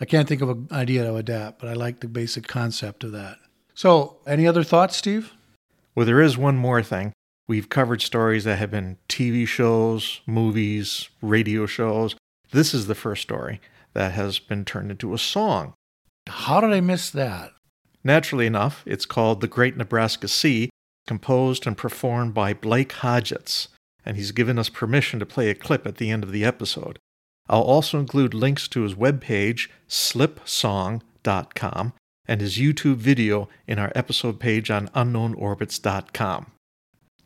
I 0.00 0.04
can't 0.04 0.28
think 0.28 0.42
of 0.42 0.50
an 0.50 0.68
idea 0.70 1.04
to 1.04 1.14
adapt, 1.16 1.58
but 1.58 1.68
I 1.68 1.72
like 1.72 2.00
the 2.00 2.08
basic 2.08 2.46
concept 2.46 3.02
of 3.04 3.12
that. 3.12 3.38
So, 3.74 4.18
any 4.26 4.46
other 4.46 4.62
thoughts, 4.62 4.96
Steve? 4.96 5.32
Well, 5.94 6.06
there 6.06 6.20
is 6.20 6.36
one 6.36 6.56
more 6.56 6.82
thing. 6.82 7.12
We've 7.48 7.68
covered 7.68 8.02
stories 8.02 8.44
that 8.44 8.56
have 8.56 8.70
been 8.70 8.98
TV 9.08 9.46
shows, 9.46 10.20
movies, 10.26 11.08
radio 11.22 11.64
shows. 11.66 12.16
This 12.50 12.74
is 12.74 12.86
the 12.86 12.94
first 12.94 13.22
story 13.22 13.60
that 13.96 14.12
has 14.12 14.38
been 14.38 14.66
turned 14.66 14.90
into 14.90 15.14
a 15.14 15.18
song. 15.18 15.72
How 16.28 16.60
did 16.60 16.70
I 16.70 16.80
miss 16.80 17.08
that? 17.10 17.52
Naturally 18.04 18.46
enough, 18.46 18.82
it's 18.84 19.06
called 19.06 19.40
The 19.40 19.48
Great 19.48 19.74
Nebraska 19.74 20.28
Sea, 20.28 20.68
composed 21.06 21.66
and 21.66 21.78
performed 21.78 22.34
by 22.34 22.52
Blake 22.52 22.92
Hodgetts, 22.92 23.68
and 24.04 24.18
he's 24.18 24.32
given 24.32 24.58
us 24.58 24.68
permission 24.68 25.18
to 25.18 25.26
play 25.26 25.48
a 25.48 25.54
clip 25.54 25.86
at 25.86 25.96
the 25.96 26.10
end 26.10 26.24
of 26.24 26.30
the 26.30 26.44
episode. 26.44 26.98
I'll 27.48 27.62
also 27.62 27.98
include 27.98 28.34
links 28.34 28.68
to 28.68 28.82
his 28.82 28.94
webpage, 28.94 29.70
slipsong.com, 29.88 31.94
and 32.28 32.40
his 32.42 32.58
YouTube 32.58 32.96
video 32.96 33.48
in 33.66 33.78
our 33.78 33.92
episode 33.94 34.38
page 34.38 34.70
on 34.70 34.88
unknownorbits.com. 34.88 36.52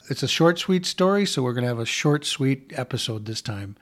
It's 0.09 0.23
a 0.23 0.29
short, 0.29 0.61
sweet 0.61 0.87
story, 0.87 1.27
so 1.27 1.43
we're 1.43 1.55
going 1.55 1.63
to 1.63 1.69
have 1.69 1.81
a 1.81 1.85
short, 1.85 2.25
sweet 2.25 2.73
episode 2.77 3.27
this 3.27 3.43
time. 3.43 3.77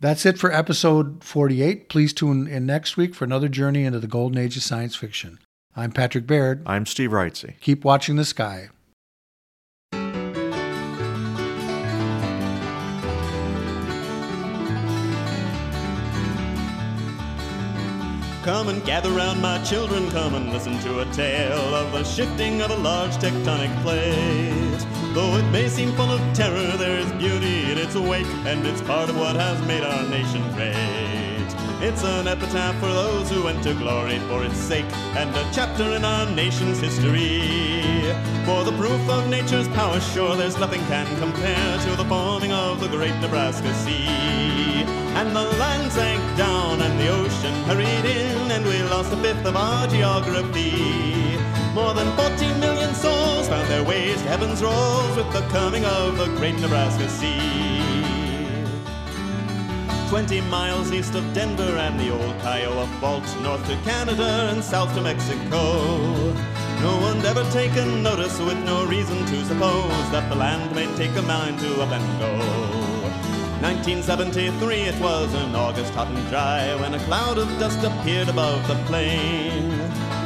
That's 0.00 0.24
it 0.24 0.38
for 0.38 0.52
episode 0.52 1.24
48. 1.24 1.88
Please 1.88 2.12
tune 2.12 2.46
in 2.46 2.66
next 2.66 2.96
week 2.96 3.16
for 3.16 3.24
another 3.24 3.48
journey 3.48 3.84
into 3.84 3.98
the 3.98 4.06
golden 4.06 4.38
age 4.38 4.56
of 4.56 4.62
science 4.62 4.94
fiction. 4.94 5.40
I'm 5.74 5.90
Patrick 5.90 6.24
Baird. 6.24 6.62
I'm 6.66 6.86
Steve 6.86 7.10
Wrightsey. 7.10 7.58
Keep 7.60 7.84
watching 7.84 8.14
the 8.14 8.24
sky. 8.24 8.68
Come 18.44 18.68
and 18.68 18.84
gather 18.84 19.10
round 19.10 19.42
my 19.42 19.62
children, 19.64 20.08
come 20.10 20.34
and 20.34 20.52
listen 20.52 20.78
to 20.78 21.00
a 21.00 21.04
tale 21.12 21.74
of 21.74 21.90
the 21.92 22.04
shifting 22.04 22.62
of 22.62 22.70
a 22.70 22.76
large 22.76 23.12
tectonic 23.16 23.82
plate. 23.82 24.97
Though 25.14 25.36
it 25.36 25.50
may 25.50 25.68
seem 25.68 25.92
full 25.92 26.10
of 26.10 26.20
terror, 26.34 26.76
there 26.76 26.98
is 26.98 27.10
beauty 27.12 27.72
in 27.72 27.78
its 27.78 27.94
wake, 27.94 28.26
and 28.44 28.66
it's 28.66 28.82
part 28.82 29.08
of 29.08 29.16
what 29.16 29.36
has 29.36 29.60
made 29.66 29.82
our 29.82 30.06
nation 30.08 30.42
great. 30.52 31.48
It's 31.80 32.04
an 32.04 32.28
epitaph 32.28 32.78
for 32.78 32.88
those 32.88 33.30
who 33.30 33.44
went 33.44 33.62
to 33.62 33.72
glory 33.74 34.18
for 34.28 34.44
its 34.44 34.58
sake, 34.58 34.84
and 35.16 35.34
a 35.34 35.48
chapter 35.52 35.84
in 35.84 36.04
our 36.04 36.28
nation's 36.30 36.80
history. 36.80 38.02
For 38.44 38.64
the 38.64 38.76
proof 38.76 39.08
of 39.08 39.28
nature's 39.28 39.68
power, 39.68 39.98
sure 40.00 40.36
there's 40.36 40.58
nothing 40.58 40.80
can 40.86 41.06
compare 41.18 41.78
to 41.86 41.96
the 41.96 42.04
forming 42.04 42.52
of 42.52 42.80
the 42.80 42.88
great 42.88 43.16
Nebraska 43.20 43.72
Sea. 43.74 44.84
And 45.18 45.34
the 45.34 45.42
land 45.42 45.90
sank 45.90 46.22
down 46.36 46.80
and 46.82 47.00
the 47.00 47.08
ocean 47.08 47.54
hurried 47.64 48.04
in, 48.04 48.50
and 48.50 48.64
we 48.64 48.82
lost 48.84 49.12
a 49.12 49.16
fifth 49.16 49.46
of 49.46 49.56
our 49.56 49.86
geography. 49.88 51.38
More 51.74 51.94
than 51.94 52.14
14 52.16 52.60
million 52.60 52.94
souls 52.94 53.17
found 53.48 53.66
their 53.70 53.82
ways 53.82 54.20
to 54.20 54.28
heaven's 54.28 54.62
rolls 54.62 55.16
with 55.16 55.32
the 55.32 55.40
coming 55.48 55.82
of 55.82 56.18
the 56.18 56.26
great 56.36 56.54
Nebraska 56.60 57.08
Sea. 57.08 57.40
20 60.10 60.42
miles 60.42 60.92
east 60.92 61.14
of 61.14 61.24
Denver 61.32 61.76
and 61.78 61.98
the 61.98 62.10
old 62.10 62.38
Kiowa 62.40 62.86
Fault, 63.00 63.24
north 63.40 63.66
to 63.66 63.76
Canada 63.88 64.50
and 64.52 64.62
south 64.62 64.94
to 64.94 65.00
Mexico. 65.00 65.60
No 66.82 66.98
one'd 67.00 67.24
ever 67.24 67.42
taken 67.50 68.02
notice 68.02 68.38
with 68.38 68.58
no 68.64 68.84
reason 68.84 69.16
to 69.24 69.44
suppose 69.46 70.10
that 70.10 70.28
the 70.28 70.36
land 70.36 70.74
may 70.74 70.86
take 70.96 71.16
a 71.16 71.22
mind 71.22 71.58
to 71.60 71.80
up 71.80 71.90
and 71.90 72.20
go. 72.20 72.32
1973, 73.64 74.76
it 74.82 75.00
was 75.00 75.32
an 75.32 75.54
August 75.54 75.94
hot 75.94 76.08
and 76.08 76.28
dry 76.28 76.74
when 76.82 76.92
a 76.92 76.98
cloud 77.06 77.38
of 77.38 77.48
dust 77.58 77.82
appeared 77.82 78.28
above 78.28 78.68
the 78.68 78.74
plain. 78.84 79.77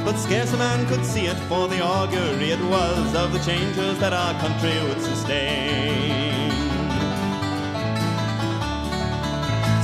But 0.04 0.16
scarce 0.16 0.52
a 0.52 0.56
man 0.56 0.86
could 0.88 1.04
see 1.04 1.26
it, 1.26 1.36
for 1.48 1.68
the 1.68 1.80
augury 1.80 2.50
it 2.50 2.60
was 2.64 3.14
of 3.14 3.32
the 3.32 3.38
changes 3.38 3.98
that 4.00 4.12
our 4.12 4.34
country 4.40 4.74
would 4.88 5.00
sustain. 5.00 6.50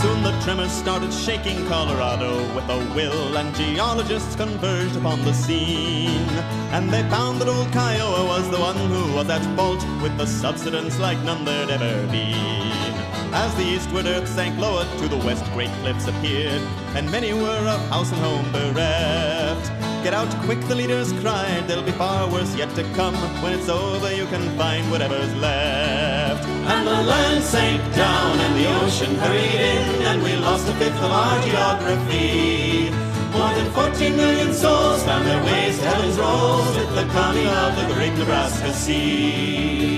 Soon 0.03 0.23
the 0.23 0.33
tremors 0.43 0.73
started 0.73 1.13
shaking 1.13 1.67
Colorado 1.67 2.37
with 2.55 2.69
a 2.69 2.79
will, 2.95 3.37
and 3.37 3.55
geologists 3.55 4.35
converged 4.35 4.97
upon 4.97 5.25
the 5.25 5.33
scene. 5.33 6.29
And 6.73 6.91
they 6.91 7.03
found 7.11 7.41
that 7.41 7.49
old 7.49 7.73
Kiowa 7.73 8.25
was 8.25 8.51
the 8.51 8.59
one 8.59 8.77
who 8.77 9.15
was 9.15 9.29
at 9.31 9.43
fault 9.57 9.85
with 10.03 10.17
the 10.19 10.27
subsidence 10.27 10.99
like 10.99 11.19
none 11.25 11.45
there'd 11.45 11.71
ever 11.71 12.07
been. 12.13 12.95
As 13.35 13.55
the 13.57 13.65
eastward 13.65 14.07
earth 14.07 14.29
sank 14.29 14.59
lower, 14.59 14.85
to 14.99 15.09
the 15.09 15.17
west 15.19 15.45
great 15.53 15.71
cliffs 15.83 16.07
appeared, 16.09 16.63
and 16.95 17.11
many 17.11 17.33
were 17.33 17.67
of 17.69 17.81
house 17.89 18.11
and 18.11 18.21
home 18.21 18.51
bereft. 18.53 19.88
Get 20.03 20.15
out 20.15 20.31
quick, 20.45 20.61
the 20.69 20.77
leaders 20.77 21.13
cried, 21.21 21.67
there'll 21.67 21.83
be 21.83 21.93
far 21.93 22.31
worse 22.31 22.55
yet 22.55 22.73
to 22.77 22.85
come. 22.95 23.15
When 23.43 23.53
it's 23.53 23.69
over, 23.69 24.15
you 24.15 24.27
can 24.27 24.57
find 24.57 24.89
whatever's 24.93 25.35
left. 25.37 26.47
And 26.47 26.87
the 26.87 27.03
land 27.03 27.43
sank 27.43 27.83
down, 27.95 28.39
and 28.39 28.55
the 28.57 28.67
ocean 28.81 29.17
hurried 29.17 29.55
in, 29.55 30.03
and 30.07 30.23
we 30.23 30.37
lost 30.37 30.69
a 30.69 30.73
fifth 30.75 31.03
of 31.03 31.11
our 31.11 31.43
geography. 31.43 32.91
More 33.33 33.53
than 33.55 33.71
14 33.73 34.17
million 34.17 34.55
souls 34.55 35.03
found 35.03 35.27
their 35.27 35.45
ways 35.45 35.79
to 35.79 35.85
heaven's 35.85 36.17
rolls 36.17 36.77
with 36.77 36.95
the 36.95 37.05
coming 37.13 37.47
of 37.47 37.77
the 37.77 37.93
great 37.93 38.15
Nebraska 38.15 38.73
Sea. 38.73 39.98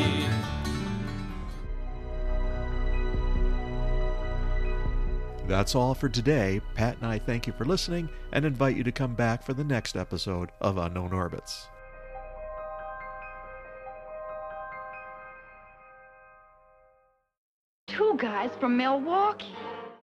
That's 5.51 5.75
all 5.75 5.97
for 5.97 6.09
today. 6.09 6.61
Pat 6.77 6.97
and 6.99 7.07
I 7.07 7.19
thank 7.19 7.45
you 7.45 7.53
for 7.53 7.65
listening 7.65 8.09
and 8.31 8.45
invite 8.45 8.77
you 8.77 8.85
to 8.85 8.93
come 8.93 9.17
back 9.17 9.43
for 9.43 9.53
the 9.53 9.65
next 9.65 9.97
episode 9.97 10.53
of 10.61 10.79
Unknown 10.79 11.13
Orbits. 11.13 11.67
Two 17.89 18.15
guys 18.17 18.53
from 18.61 18.77
Milwaukee. 18.77 19.57